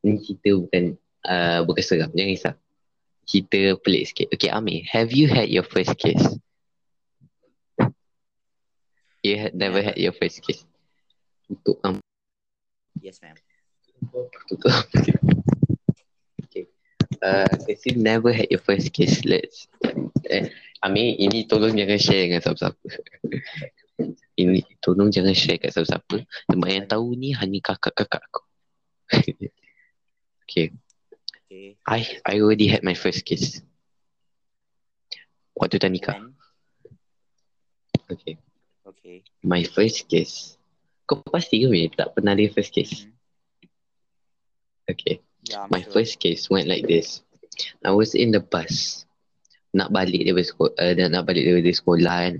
[0.00, 0.96] Ni cerita bukan
[1.28, 2.08] uh, bukan seram.
[2.16, 2.54] Jangan risau.
[3.28, 4.32] Cerita pelik sikit.
[4.32, 6.40] Okay Amir, have you had your first kiss?
[9.20, 10.64] You had never had your first kiss?
[11.52, 12.00] Untuk um,
[13.04, 13.36] Yes ma'am.
[14.48, 14.88] Tutup.
[16.48, 16.64] okay.
[17.20, 19.68] Uh, since you never had your first kiss, let's.
[20.32, 20.48] Eh,
[20.80, 22.80] Amir, ini tolong jangan share dengan siapa-siapa.
[24.36, 26.28] Ini tolong jangan share kat siapa-siapa.
[26.52, 28.42] Sebab yang tahu ni hanya kakak-kakak aku.
[30.44, 30.72] okay.
[31.46, 31.78] Okay.
[31.86, 33.62] I I already had my first kiss.
[35.56, 36.20] Waktu dah nikah.
[38.12, 38.36] Okay.
[38.84, 39.24] okay.
[39.40, 40.60] My first kiss.
[41.06, 43.06] Kau pasti ke Mir tak pernah ada first kiss?
[43.06, 43.16] Mhm.
[44.86, 45.18] Okay.
[45.46, 45.92] Yeah, My sure.
[46.02, 47.22] first case went like this.
[47.82, 49.06] I was in the bus.
[49.74, 52.34] Nak balik daripada sekolah, uh, nak balik daripada sekolah kan.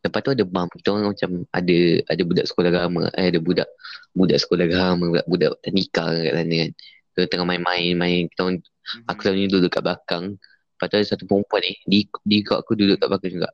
[0.00, 0.66] Lepas tu ada bam.
[0.72, 1.78] Kita orang macam ada
[2.08, 3.02] ada budak sekolah agama.
[3.20, 3.68] Eh, ada budak
[4.16, 5.04] budak sekolah agama.
[5.12, 6.70] Budak, budak teknikal kat sana kan.
[7.10, 7.92] Kita tengah main-main.
[7.98, 8.58] main Kita orang,
[9.04, 10.24] aku selalu duduk kat belakang.
[10.40, 11.72] Lepas tu ada satu perempuan ni.
[11.84, 13.50] Di, di ikut aku duduk kat belakang juga.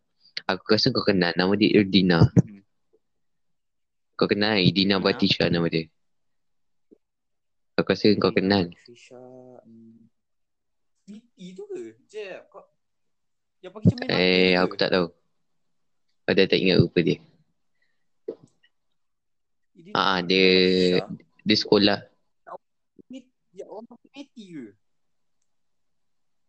[0.47, 1.35] Aku rasa kau kenal.
[1.35, 2.23] Nama dia Irdina.
[2.23, 2.63] Mhm.
[4.15, 5.03] Kau kenal Irdina Irdina?
[5.03, 5.91] Batisha nama dia.
[7.75, 8.71] Aku rasa kau kenal.
[8.87, 9.19] Trisha.
[9.67, 10.07] Hmm.
[11.03, 11.99] Sweetie tu ke?
[12.07, 12.47] Jep.
[12.55, 12.63] Kau
[13.67, 15.11] yang pakai cermin Eh, aku tak tahu.
[16.27, 17.23] Aku dah tak ingat rupa dia.
[19.79, 20.51] Dia- Ah, dia
[21.41, 22.03] dia sekolah.
[23.55, 24.75] Ya, orang meti ke?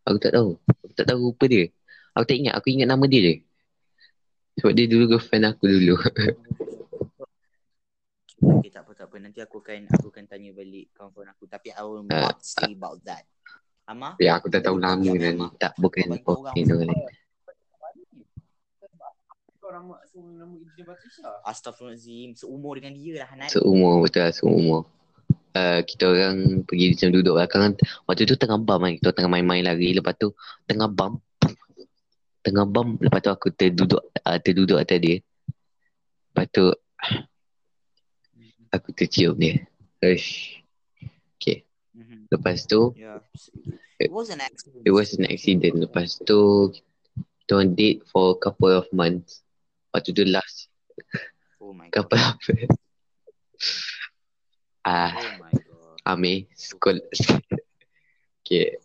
[0.04, 0.58] Aku tak tahu.
[0.66, 1.70] Aku tak tahu rupa dia.
[2.12, 2.58] Aku tak ingat.
[2.58, 3.34] Aku ingat nama dia je.
[4.58, 5.96] Sebab dia dulu girlfriend aku dulu.
[8.38, 9.18] Okay, tak apa, tak apa.
[9.18, 11.50] Nanti aku akan aku akan tanya balik kawan-kawan aku.
[11.50, 12.30] Tapi I will Ah.
[12.30, 13.26] not say about that.
[13.90, 14.14] Ama?
[14.22, 15.48] ya, aku tak tahu nama dia ni.
[15.58, 16.90] Tak, bukan okay, lain.
[19.68, 21.28] Kau nama semua nama Batrisha?
[21.44, 22.40] Astaghfirullahaladzim.
[22.40, 23.52] Seumur dengan dia lah, Hanat.
[23.52, 24.88] Seumur, betul lah, seumur.
[25.52, 27.74] Uh, kita orang pergi macam duduk belakang kan.
[28.08, 28.96] Waktu tu tengah bam kan.
[28.96, 29.92] Kita tengah main-main lari.
[29.92, 30.32] Lepas tu
[30.72, 31.20] tengah bam.
[32.48, 32.96] Tengah bam.
[32.96, 35.20] Lepas tu aku terduduk, uh, terduduk atas dia.
[36.32, 36.66] Lepas tu
[38.72, 39.68] aku tercium dia.
[40.00, 40.64] Uish.
[41.92, 42.32] Mhm.
[42.32, 43.20] Lepas tu Yeah.
[44.00, 44.88] It was an accident.
[44.88, 45.76] It was an accident.
[45.76, 46.72] Lepas tu
[47.44, 49.44] kita orang date for a couple of months.
[49.94, 50.68] Waktu tu last
[51.62, 52.08] Oh my god.
[52.08, 52.38] couple of
[54.88, 56.00] Ah, Oh my god.
[56.08, 57.04] Amir, sekolah.
[58.48, 58.80] Okay,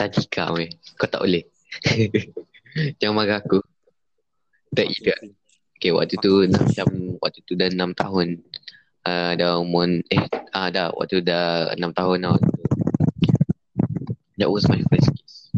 [0.00, 0.72] Tadika Amir.
[0.96, 1.44] Kau tak boleh.
[3.04, 3.60] Jangan marah aku.
[4.72, 5.12] Tak iya.
[5.76, 8.40] Okay, waktu tu macam waktu tu dah 6 tahun.
[9.04, 10.24] Uh, dah umur eh
[10.56, 12.30] ah dah waktu tu dah 6 tahun dah.
[12.32, 12.64] waktu tu.
[14.40, 15.52] That was my first kiss.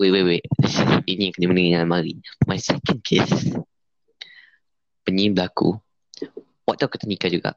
[0.00, 0.44] Wait, wait, wait.
[1.12, 2.16] Ini yang kena mendengar mari.
[2.48, 3.52] My second kiss.
[5.04, 5.76] Penyi berlaku.
[6.64, 7.52] Waktu aku ternikah juga.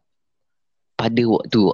[0.99, 1.71] Pada waktu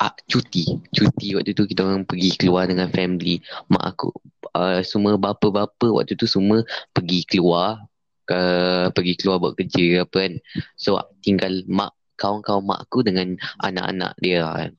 [0.00, 0.80] ah, cuti.
[0.88, 3.44] Cuti waktu tu kita orang pergi keluar dengan family.
[3.68, 4.08] Mak aku.
[4.56, 6.64] Uh, semua bapa-bapa waktu tu semua
[6.96, 7.84] pergi keluar.
[8.32, 10.32] Uh, pergi keluar buat kerja ke apa kan.
[10.80, 14.72] So tinggal mak kawan-kawan mak aku dengan anak-anak dia kan.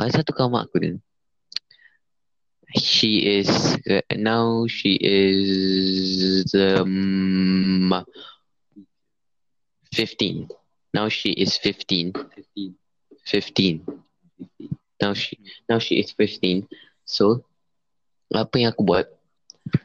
[0.00, 0.96] Ada satu kawan mak aku ni.
[2.76, 3.48] She is
[3.90, 8.04] uh, now she is um,
[9.92, 10.48] 15.
[10.94, 12.12] Now she is 15.
[13.26, 13.86] 15.
[15.00, 16.68] Now she now she is 15.
[17.04, 17.44] So
[18.32, 19.06] apa yang aku buat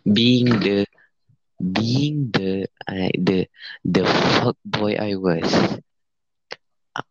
[0.08, 0.88] being the
[1.60, 3.52] being the uh, the
[3.84, 4.04] the
[4.40, 5.48] fuck boy I was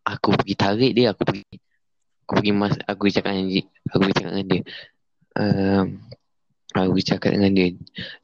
[0.02, 1.56] aku pergi tarik dia aku pergi
[2.26, 3.36] aku pergi mas aku cakap
[3.92, 4.62] aku cakap dengan dia
[5.36, 5.86] um,
[6.72, 7.68] aku cakap dengan dia.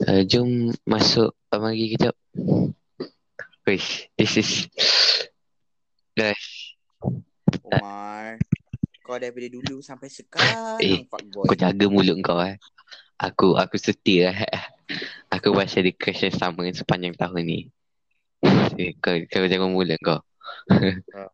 [0.04, 2.16] Uh, jom masuk uh, mari kejap.
[3.62, 4.50] Wish, this is
[6.18, 6.74] guys.
[7.62, 8.40] Omar.
[9.02, 11.46] Kau daripada dulu sampai sekarang Eh, fuckboy.
[11.46, 12.56] kau jaga mulut kau eh.
[13.20, 14.64] Aku aku setia eh.
[15.34, 17.60] Aku masih ada crush yang sama sepanjang tahun ni.
[18.80, 20.20] Eh, kau kau jangan mulut kau.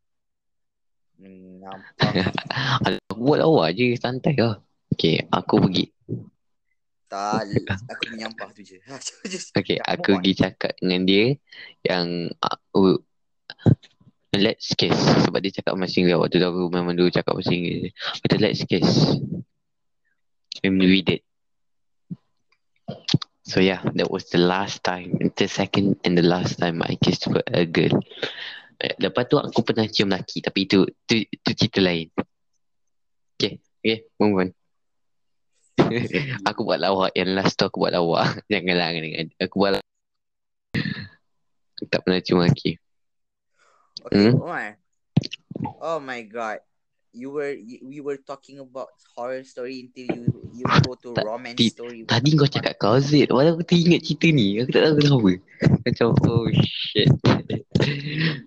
[1.18, 2.30] Hmm, nampak.
[3.10, 4.62] Buat awak je santai lah
[4.98, 5.94] Okay, aku pergi.
[7.06, 7.46] Tak,
[7.94, 8.82] aku menyampah tu je.
[9.54, 11.38] Okay, aku pergi cakap dengan dia
[11.86, 12.98] Yang aku
[14.34, 17.94] Let's kiss Sebab dia cakap bahasa Inggeris Waktu tu aku memang dulu cakap bahasa Inggeris
[18.26, 18.90] Kata let's kiss
[20.66, 21.22] And we did
[23.46, 25.16] So yeah, that was the last time.
[25.32, 27.96] The second and the last time I kissed a girl.
[28.76, 32.12] Eh, Lepas tu aku pernah cium lelaki Tapi itu tu, tu cerita lain.
[33.40, 34.57] Okay, okay, move on
[36.48, 39.86] Aku buat lawak Yang last tu aku buat lawak Janganlah dengan Aku buat lawak.
[41.88, 42.76] Tak pernah cium lelaki
[43.98, 44.38] Okay, Hmm?
[44.38, 44.78] Omar.
[45.82, 46.62] Oh my god.
[47.10, 50.24] You were you, we were talking about horror story until you
[50.54, 52.06] you go to Tak, romance ti- story.
[52.06, 55.30] Tadi kau cakap kau Z Walau aku teringat cerita ni Aku tak tahu kenapa
[55.88, 57.10] Macam oh shit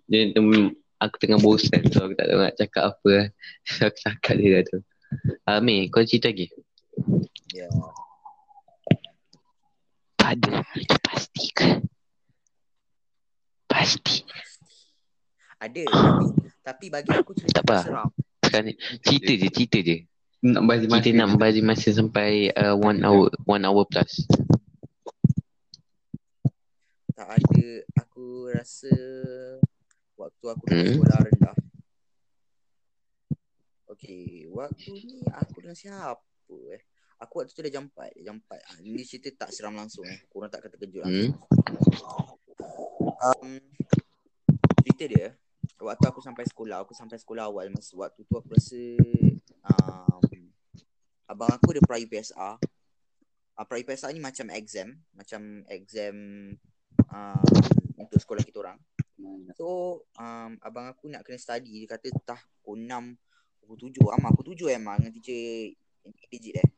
[0.07, 3.13] Dia tem- Aku tengah bosan So aku tak tahu nak cakap apa
[3.67, 4.77] So aku cakap dia dah tu
[5.51, 6.47] uh, Mei kau cerita lagi
[7.51, 7.67] Yeah.
[10.15, 11.67] Pada itu pasti ke
[13.65, 14.23] Pasti
[15.59, 16.25] Ada tapi
[16.61, 17.77] tapi bagi aku cerita Tak apa.
[17.83, 18.09] seram.
[18.39, 19.95] Sekarang ni Cerita je Cerita je
[20.41, 21.01] Nak bagi masa.
[21.01, 24.23] Kita nak bagi masa sampai uh, One hour One hour plus
[27.11, 27.67] Tak ada
[27.99, 28.93] aku rasa
[30.15, 30.85] waktu aku Hmm.
[30.95, 31.57] sekolah rendah.
[33.87, 36.81] Okay, waktu ni aku dengan siapa eh?
[37.22, 38.57] Aku waktu tu dah jam 4, jam 4.
[38.65, 40.26] Ah, ni cerita tak seram langsung eh.
[40.26, 41.38] Korang tak kata kejut Hmm.
[43.22, 43.61] um,
[44.82, 45.28] cerita dia
[45.82, 48.82] waktu aku sampai sekolah aku sampai sekolah awal masa waktu tu aku rasa
[49.65, 50.22] um,
[51.26, 52.57] abang aku ada prior PSR
[53.57, 56.15] uh, prior PSR ni macam exam macam exam
[57.09, 57.53] um,
[57.97, 58.78] untuk sekolah kita orang
[59.57, 64.30] so um, abang aku nak kena study dia kata tah pukul 6 pukul 7 ama
[64.30, 65.74] aku 7 emang dengan teacher
[66.30, 66.69] digit eh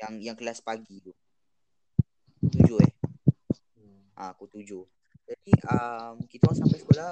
[0.00, 1.12] yang yang kelas pagi tu.
[2.40, 2.92] Tujuh eh.
[4.16, 4.84] Ah aku tujuh.
[5.28, 7.08] Jadi um, kita orang sampai sekolah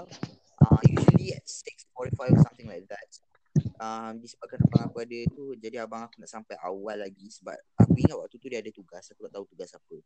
[0.66, 3.08] uh, usually at 6.45 or something like that.
[3.78, 7.94] Um, disebabkan abang aku ada tu jadi abang aku nak sampai awal lagi sebab aku
[7.94, 9.96] ingat waktu tu dia ada tugas aku tak tahu tugas apa.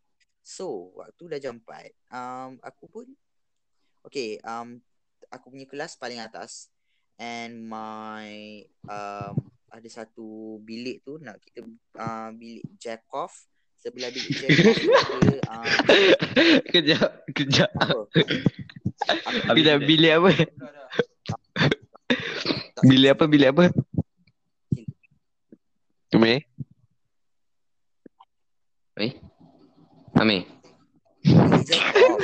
[0.45, 3.07] So waktu dah jam 4 um, aku pun
[4.05, 4.83] okay um,
[5.33, 6.69] aku punya kelas paling atas
[7.17, 8.61] and my
[8.91, 11.65] um, ada satu bilik tu nak kita
[11.97, 13.33] uh, bilik jack off
[13.81, 14.77] sebelah bilik jack off
[15.17, 15.65] ada uh,
[16.73, 17.73] Kejap, kejap.
[17.73, 20.31] apa Bila bilik apa?
[22.85, 23.25] Bilik apa?
[23.25, 23.65] Bilik apa?
[26.13, 26.45] Amir?
[29.01, 29.13] Eh?
[30.21, 30.45] Amir?
[31.25, 32.21] bilik jack off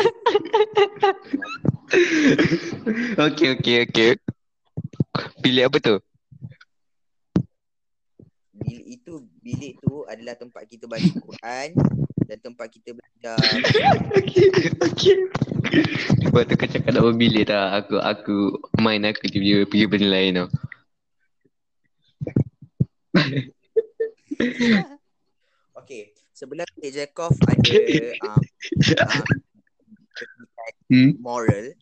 [3.16, 4.10] Okey, okey, okey.
[5.40, 5.96] Bilik apa tu?
[8.68, 9.12] bilik itu
[9.48, 11.72] bilik tu adalah tempat kita baca Quran
[12.28, 13.40] dan tempat kita belajar
[14.20, 15.16] Okey, okey.
[16.28, 17.64] Sebab tu kau cakap nama bilik tak?
[17.80, 20.48] Aku, aku, main aku tiba-tiba pergi benda lain tau.
[25.80, 27.72] Okey, sebelah bilik jack off ada
[28.28, 28.44] um,
[29.00, 29.24] uh,
[30.88, 31.12] Hmm?
[31.20, 31.76] moral.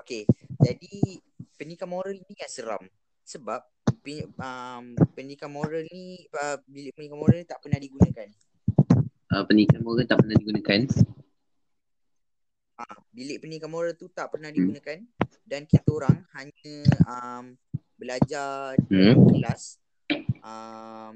[0.00, 0.24] Okey,
[0.60, 0.92] jadi
[1.56, 2.80] pendidikan moral ni yang seram
[3.24, 3.64] sebab
[4.36, 4.84] um,
[5.14, 8.28] pendidikan moral ni uh, bilik pendidikan moral ni tak pernah digunakan.
[9.32, 10.80] Uh, pendidikan moral tak pernah digunakan.
[12.72, 14.98] Ah, bilik pendidikan moral tu tak pernah digunakan
[15.46, 16.76] dan kita orang hanya
[17.06, 17.44] um,
[17.94, 19.14] belajar di Hmm.
[19.14, 19.62] dalam kelas.
[20.42, 21.14] Um,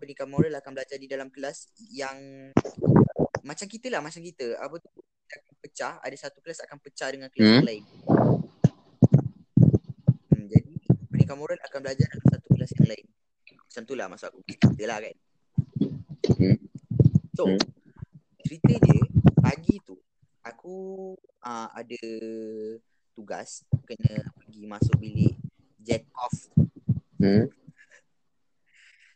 [0.00, 2.16] pendidikan moral akan belajar di dalam kelas yang
[3.44, 4.56] macam kita lah, macam kita.
[4.56, 4.88] Apa tu
[5.28, 7.64] akan pecah, ada satu kelas akan pecah dengan kelas Hmm.
[7.68, 7.84] lain.
[11.36, 13.06] Moral akan belajar dalam satu kelas yang lain.
[13.68, 14.40] Macam tu lah maksud aku.
[14.46, 15.16] Kita lah kan.
[16.38, 16.56] Hmm.
[17.36, 17.60] So, Hmm.
[18.42, 19.02] cerita dia
[19.38, 19.94] pagi tu
[20.42, 21.12] aku
[21.44, 22.02] uh, ada
[23.12, 25.36] tugas kena pergi masuk bilik
[25.82, 26.34] jack off.
[27.20, 27.50] Hmm.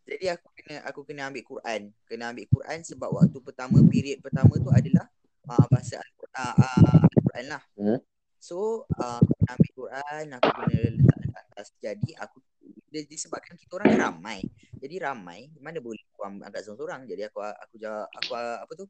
[0.02, 1.90] Jadi aku kena aku kena ambil Quran.
[2.04, 5.06] Kena ambil Quran sebab waktu pertama period pertama tu adalah
[5.48, 7.62] uh, bahasa Al-Quran, uh, Al-Quran lah.
[7.78, 7.98] Hmm.
[8.42, 11.70] So uh, aku kena ambil Quran, aku kena letak atas.
[11.78, 12.40] Jadi aku
[12.88, 14.40] dia disebabkan kita orang ramai.
[14.80, 17.04] Jadi ramai, mana boleh aku angkat seorang-seorang.
[17.08, 18.84] Jadi aku aku jawab aku uh, apa tu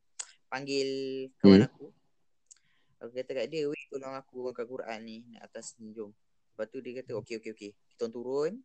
[0.46, 0.88] panggil
[1.42, 1.68] kawan Hmm.
[1.68, 1.86] aku.
[3.02, 6.14] Aku kata kat dia, "Weh, tolong aku angkat Quran ni nak atas ni, jom."
[6.54, 8.62] Lepas tu dia kata, "Okey, okey, okey." Kita turun.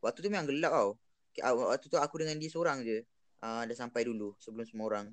[0.00, 0.90] Waktu tu memang gelap tau.
[1.36, 3.04] Waktu tu aku dengan dia seorang je.
[3.38, 5.06] Uh, dah sampai dulu sebelum semua orang.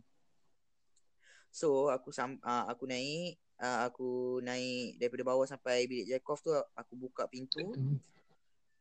[1.55, 6.51] So aku sam uh, aku naik uh, aku naik daripada bawah sampai bilik Jacob tu
[6.51, 7.71] aku buka pintu.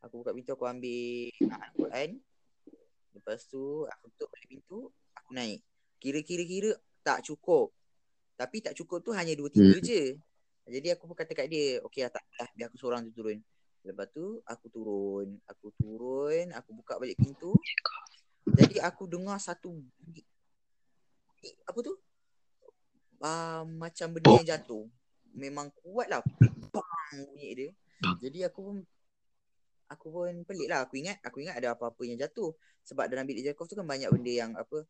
[0.03, 2.19] Aku buka pintu aku ambil uh, Al-Quran.
[3.15, 5.63] Lepas tu aku tutup balik pintu, aku naik.
[6.03, 7.71] Kira-kira-kira tak cukup.
[8.35, 9.79] Tapi tak cukup tu hanya dua tiga Hmm.
[9.79, 10.19] je.
[10.67, 13.39] Jadi aku pun kata kat dia, okey lah tak lah, biar aku seorang tu turun.
[13.87, 17.55] Lepas tu aku turun, aku turun, aku buka balik pintu.
[18.51, 20.25] Jadi aku dengar satu bunyi,
[21.31, 21.95] bunyi apa tu?
[23.19, 24.85] Uh, macam benda yang jatuh.
[25.35, 26.21] Memang kuat lah.
[26.73, 27.69] Bang bunyi dia.
[28.21, 28.77] Jadi aku pun
[29.89, 30.85] aku pun pelik lah.
[30.87, 32.51] Aku ingat aku ingat ada apa-apa yang jatuh.
[32.85, 34.85] Sebab dalam bilik Jakov tu kan banyak benda yang apa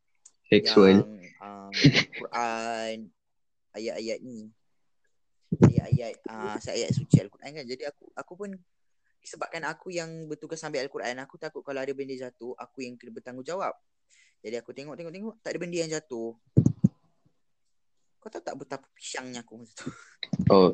[0.46, 1.02] Sexual.
[1.02, 1.10] yang
[1.42, 1.72] um,
[2.22, 3.10] Quran
[3.74, 4.54] ayat-ayat ni
[5.58, 8.50] ayat-ayat uh, ayat suci Al-Quran kan jadi aku aku pun
[9.20, 13.12] disebabkan aku yang bertugas ambil Al-Quran aku takut kalau ada benda jatuh aku yang kena
[13.18, 13.74] bertanggungjawab
[14.46, 16.38] jadi aku tengok tengok tengok tak ada benda yang jatuh
[18.26, 19.94] kau tahu tak betapa pisangnya aku masa tu?
[20.50, 20.74] Oh,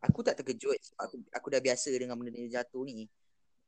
[0.00, 3.04] aku tak terkejut sebab aku aku dah biasa dengan benda yang jatuh ni.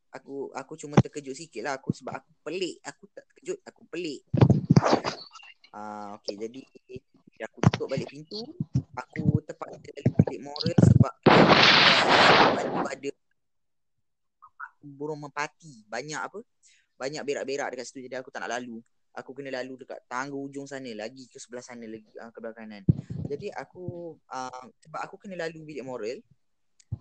[0.08, 2.80] Aku aku cuma terkejut sikit lah aku sebab aku pelik.
[2.80, 4.24] Aku tak terkejut aku pelik.
[5.68, 6.60] Ah okey jadi
[7.44, 8.40] aku tutup balik pintu
[8.96, 9.92] aku terpaksa
[10.24, 11.12] balik moral sebab
[12.64, 13.10] sebab ada
[14.80, 15.84] burung merpati.
[15.92, 16.40] Banyak apa?
[16.96, 18.80] Banyak berak-berak dekat situ jadi aku tak nak lalu
[19.16, 22.54] aku kena lalu dekat tangga ujung sana lagi ke sebelah sana lagi uh, ke belah
[22.54, 22.84] kanan
[23.26, 26.20] jadi aku uh, sebab aku kena lalu bilik moral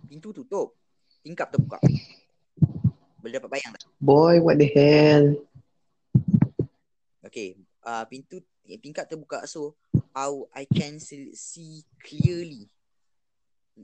[0.08, 0.74] pintu tutup
[1.20, 1.78] tingkap terbuka
[3.20, 5.26] boleh dapat bayang tak boy, what the hell?
[7.26, 8.40] okey uh, pintu
[8.80, 9.76] tingkap terbuka so
[10.16, 12.72] I, I can see, clearly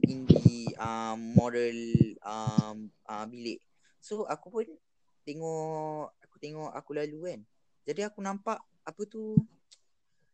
[0.01, 1.77] in the um, model
[2.25, 3.61] um, uh, bilik.
[4.01, 4.65] So aku pun
[5.29, 7.39] tengok aku tengok aku lalu kan.
[7.83, 9.35] Jadi aku nampak apa tu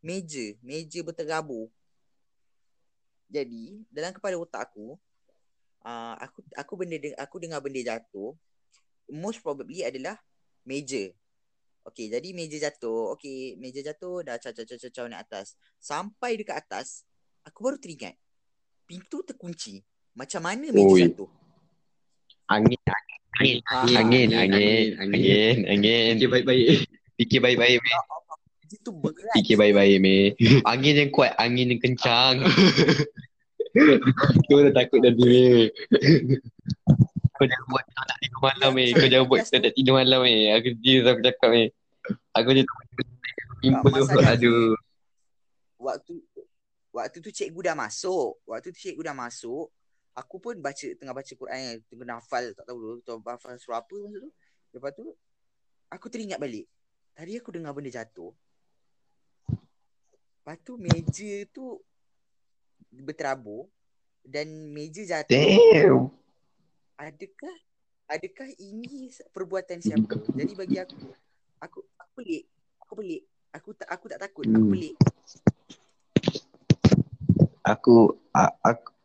[0.02, 1.70] meja, meja berterabur.
[3.30, 4.98] Jadi dalam kepala otak aku
[5.86, 8.34] uh, aku aku benda aku dengar benda jatuh
[9.10, 10.18] most probably adalah
[10.66, 11.10] meja.
[11.86, 13.18] Okay, jadi meja jatuh.
[13.18, 15.58] Okay, meja jatuh dah caw caw caw caw naik atas.
[15.82, 17.02] Sampai dekat atas,
[17.42, 18.14] aku baru teringat.
[18.86, 19.82] Pintu terkunci.
[20.14, 21.02] Macam mana meja Oi.
[21.10, 21.30] jatuh?
[22.50, 26.12] Angin, angin, Ah, angin, angin, angin, angin.
[26.18, 26.99] Fikir baik-baik.
[27.20, 27.92] Fikir baik-baik, Me.
[28.64, 29.36] Meja tu berat.
[29.36, 30.32] Fikir baik-baik, Me.
[30.72, 32.48] Angin yang kuat, angin yang kencang.
[34.48, 35.68] Kau dah takut dah Me.
[37.40, 38.86] Kau jangan buat kau tak tidur malam, Me.
[38.96, 40.36] Kau jangan buat kau tak tidur malam, Me.
[40.56, 41.64] Aku serius aku cakap, Me.
[42.40, 42.64] Aku je
[43.60, 44.72] Impul tu, aduh.
[45.76, 46.14] Waktu
[46.96, 48.40] waktu tu cikgu dah masuk.
[48.48, 49.68] Waktu tu cikgu dah masuk.
[50.16, 54.18] Aku pun baca tengah baca Quran tengah hafal tak tahu tu hafal surah apa masa
[54.24, 54.32] tu.
[54.72, 55.06] Lepas tu
[55.92, 56.68] aku teringat balik.
[57.20, 58.32] Tadi aku dengar benda jatuh.
[60.40, 61.76] Lepas tu meja tu
[62.96, 63.68] berterabur
[64.24, 65.36] dan meja jatuh.
[65.36, 66.16] Damn.
[66.96, 67.56] Adakah
[68.08, 70.16] adakah ini perbuatan siapa?
[70.32, 71.12] Jadi bagi aku
[71.60, 72.48] aku aku pelik.
[72.88, 73.22] Aku pelik.
[73.52, 74.48] Aku tak aku tak takut.
[74.48, 74.72] Aku Hmm.
[74.72, 74.96] pelik.
[77.68, 78.96] Aku, a- aku,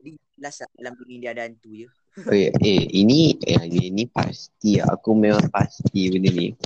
[0.00, 1.92] Jadi last dalam dunia dia ada hantu je.
[2.32, 4.80] eh, eh ini, eh, ini, ini pasti.
[4.80, 6.56] Aku memang pasti benda ni.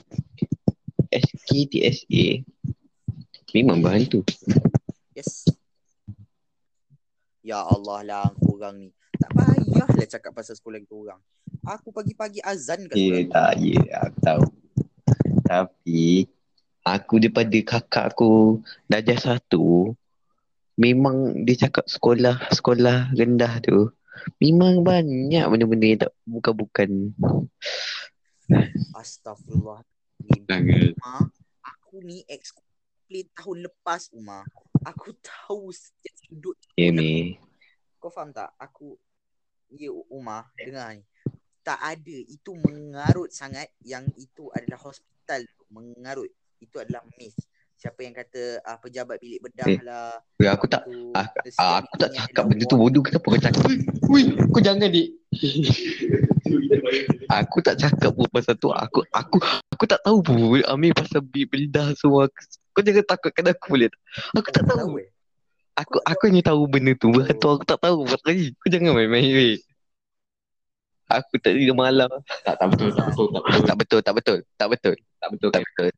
[1.10, 2.44] SKTSA
[3.56, 4.20] memang berhantu.
[5.16, 5.48] Yes.
[7.40, 8.88] Ya Allah lah korang ni.
[9.18, 11.20] Tak payahlah cakap pasal sekolah kita orang.
[11.66, 13.28] Aku pagi-pagi azan kat sekolah.
[13.34, 14.44] tak, ya, aku tahu.
[15.48, 16.04] Tapi,
[16.86, 19.96] aku daripada kakak aku darjah satu,
[20.78, 23.90] memang dia cakap sekolah, sekolah rendah tu,
[24.38, 26.90] memang banyak benda-benda yang tak bukan-bukan.
[28.94, 29.82] Astagfirullah.
[30.28, 31.24] Umar,
[31.64, 32.52] aku ni ex
[33.08, 34.44] play tahun lepas Umar.
[34.84, 36.56] Aku tahu setiap sudut.
[36.76, 37.40] Ya, me.
[37.98, 38.54] Kau faham tak?
[38.62, 38.94] Aku
[39.68, 41.04] Ya Umar Dengar ni
[41.60, 47.36] Tak ada Itu mengarut sangat Yang itu adalah hospital Mengarut Itu adalah myth
[47.78, 51.46] Siapa yang kata uh, Pejabat bilik bedah Eh, lah Ya, aku tak, tu, ah, kata
[51.46, 53.02] ah, setiap aku tak cakap benda tu bodoh.
[53.06, 53.62] Kenapa kau cakap?
[54.10, 55.08] Ui, kau jangan, dik.
[57.42, 58.70] aku tak cakap pun pasal tu.
[58.70, 59.36] Aku, aku,
[59.70, 60.62] aku tak tahu pun.
[60.66, 62.26] Ambil pasal bi- bedah semua.
[62.74, 64.00] Kau jangan takutkan aku boleh tak?
[64.34, 64.88] Aku tak tahu.
[65.78, 67.14] Aku aku hanya tahu benda tu.
[67.14, 68.46] Hantu aku tak tahu pasal lagi.
[68.58, 69.58] Kau jangan main-main weh.
[71.06, 72.10] Aku tak tidur malam.
[72.42, 73.62] Tak, tak betul, tak betul, tak betul.
[73.62, 74.38] Tak betul, tak betul.
[74.58, 74.94] Tak betul.
[75.18, 75.50] Tak betul.
[75.50, 75.90] Tak betul.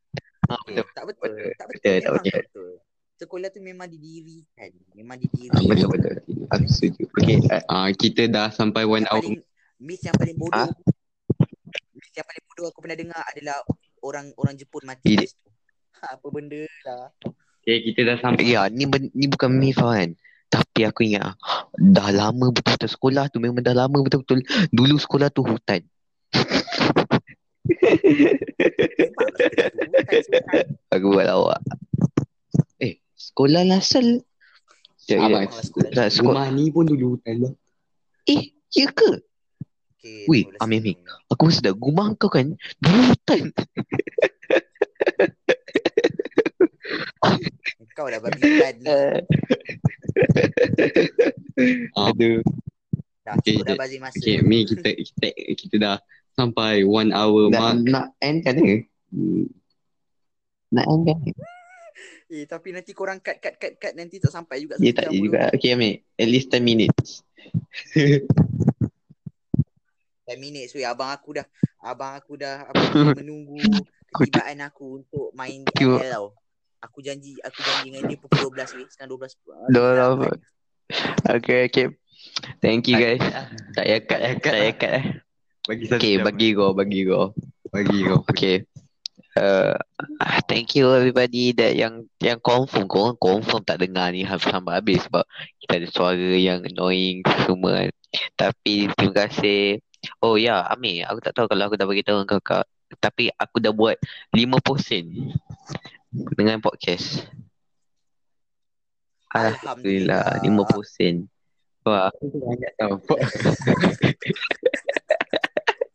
[0.50, 0.90] Ha, Okay, betul.
[0.90, 1.30] tak betul.
[1.30, 1.50] Betul.
[1.54, 1.78] Tak betul.
[1.78, 2.26] Betul, tak betul.
[2.26, 2.70] tak betul.
[3.14, 4.70] Sekolah tu memang didirikan.
[4.92, 5.62] Memang Ah, didirikan.
[5.62, 6.14] betul betul.
[6.50, 7.02] Aku setuju.
[7.12, 7.36] Okay.
[7.64, 9.22] Ah, kita dah sampai one Yang hour.
[9.22, 9.38] paling
[9.78, 10.58] myth yang paling bodoh.
[10.58, 10.68] Ah?
[11.92, 13.56] Myth yang paling bodoh aku pernah dengar adalah
[14.00, 15.48] orang orang Jepun mati Ini- kat situ.
[16.00, 17.08] Apa benda lah.
[17.60, 18.42] Okay, kita dah sampai.
[18.48, 20.16] Ya, ni ben, ni bukan myth kan.
[20.48, 24.40] Tapi aku ingat ah, dah lama betul-betul sekolah tu memang dah lama betul-betul.
[24.70, 25.84] Dulu sekolah tu hutan.
[29.40, 30.64] Sekolah.
[30.94, 31.60] Aku buat lawak.
[32.78, 34.22] Eh, sekolah Lasal.
[35.08, 35.26] Ya, ya.
[35.26, 35.90] Abang, sekolah.
[35.90, 36.44] Tak, sekolah.
[36.46, 37.54] Rumah ni pun dulu hutan bang.
[38.28, 39.10] Eh, ya ke?
[40.00, 40.92] Okay, Weh, Amir, sini.
[41.28, 43.42] Aku rasa dah rumah kau kan dulu hutan.
[47.92, 48.90] Kau dah babi hutan ni.
[52.00, 52.40] Aduh.
[53.20, 53.76] Dah Okay, dah okay.
[53.78, 54.16] bazir masa.
[54.18, 55.96] Okay, Mi kita kita kita dah
[56.34, 57.76] sampai one hour Nak, mark.
[57.86, 58.88] nak end kan ni?
[60.70, 61.18] Nak end kan?
[62.30, 63.90] Eh, tapi nanti korang cut, cut, cut, cut.
[63.92, 64.78] Nanti tak sampai juga.
[64.78, 65.18] Ya satu tak pun.
[65.18, 65.40] juga.
[65.50, 66.06] Okay Amir.
[66.14, 67.26] At least 10 minutes.
[70.30, 71.46] 10 minit weh abang aku dah
[71.82, 72.78] abang aku dah apa
[73.18, 73.58] menunggu
[74.14, 75.66] ketibaan aku untuk main.
[75.66, 76.26] ML tau.
[76.80, 78.86] Aku janji aku janji dengan dia pukul 12 weh.
[78.88, 79.34] Sekarang 12.
[79.44, 80.24] Dah Tak lama.
[80.30, 80.38] dapat.
[81.34, 81.86] Okay, okay.
[82.62, 83.20] Thank you guys.
[83.74, 84.34] Tak payah cut eh.
[84.38, 85.04] Tak payah cut eh.
[85.66, 87.26] Bagi satu Okay, bagi kau, bagi kau.
[87.68, 88.22] bagi kau.
[88.30, 88.56] Okay.
[89.40, 89.72] Uh,
[90.52, 95.00] thank you everybody that yang yang confirm kau confirm tak dengar ni habis sampai habis
[95.08, 95.24] sebab
[95.64, 97.92] kita ada suara yang annoying semua kan.
[98.36, 99.80] Tapi terima kasih.
[100.20, 102.68] Oh ya, Amir, aku tak tahu kalau aku dah bagi tahu kau kak.
[103.00, 103.96] Tapi aku dah buat
[104.34, 105.40] 5%
[106.10, 107.24] dengan podcast.
[109.30, 111.30] Alhamdulillah, 5%.
[111.86, 112.98] Wah, aku banyak tau.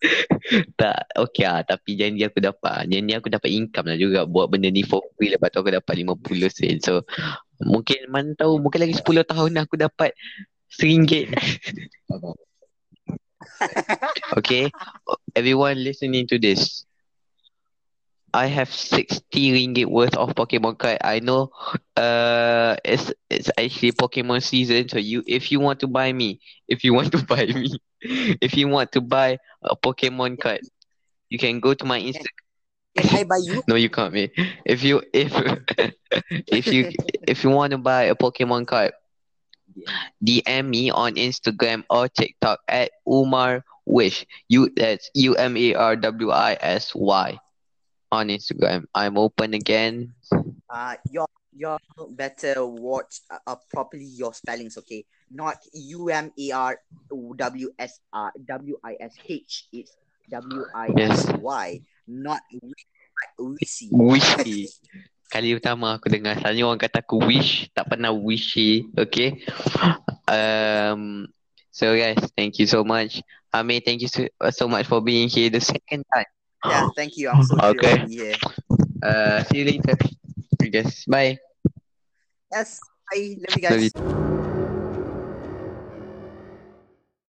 [0.79, 1.63] tak, okay lah.
[1.65, 2.85] Tapi janji aku dapat.
[2.87, 4.27] Janji aku dapat income lah juga.
[4.27, 5.33] Buat benda ni for free.
[5.33, 6.77] Lepas tu aku dapat 50 sen.
[6.83, 7.01] So,
[7.63, 10.11] Mungkin mana tahu mungkin lagi 10 tahun aku dapat
[10.75, 11.31] RM1.
[14.39, 14.67] okay.
[15.31, 16.83] Everyone listening to this.
[18.35, 20.97] I have 60 ringgit worth of Pokemon card.
[20.99, 21.51] I know
[21.95, 26.83] uh it's it's actually Pokemon season so you if you want to buy me, if
[26.83, 27.71] you want to buy me,
[28.43, 30.59] if you want to buy a Pokemon card,
[31.29, 32.43] you can go to my Instagram.
[32.99, 33.63] Can I buy you?
[33.69, 34.31] No, you can't me.
[34.65, 35.31] If you if
[36.51, 36.91] if you
[37.23, 38.91] if you want to buy a Pokemon card,
[40.19, 44.27] DM me on Instagram or TikTok at Umar Wish.
[44.51, 47.39] You that's U M A R W I S Y
[48.11, 48.85] on Instagram.
[48.93, 50.13] I'm open again.
[50.69, 51.79] Uh, your your
[52.11, 55.05] better watch uh, uh, properly your spellings, okay?
[55.31, 56.73] Not U M A R
[57.11, 59.67] W S R W I S H.
[59.71, 59.95] It's
[60.29, 61.81] W I S Y.
[62.07, 62.41] Not
[63.39, 63.89] Wisi.
[63.91, 64.69] Wishy.
[65.33, 66.37] Kali pertama aku dengar.
[66.37, 68.85] Selalunya orang kata aku wish, tak pernah wishy.
[68.93, 69.41] Okay.
[70.29, 71.25] Um.
[71.73, 73.19] So guys, thank you so much.
[73.51, 76.29] Ame, thank you so, so much for being here the second time.
[76.69, 77.29] Yeah, thank you.
[77.29, 78.05] I'm so Okay.
[78.05, 78.35] be here.
[79.03, 79.97] Uh, see you later.
[80.61, 81.05] I guess.
[81.05, 81.37] Bye.
[82.51, 82.79] Yes,
[83.11, 83.35] bye.
[83.37, 83.71] Love you guys.
[83.71, 84.24] Love you.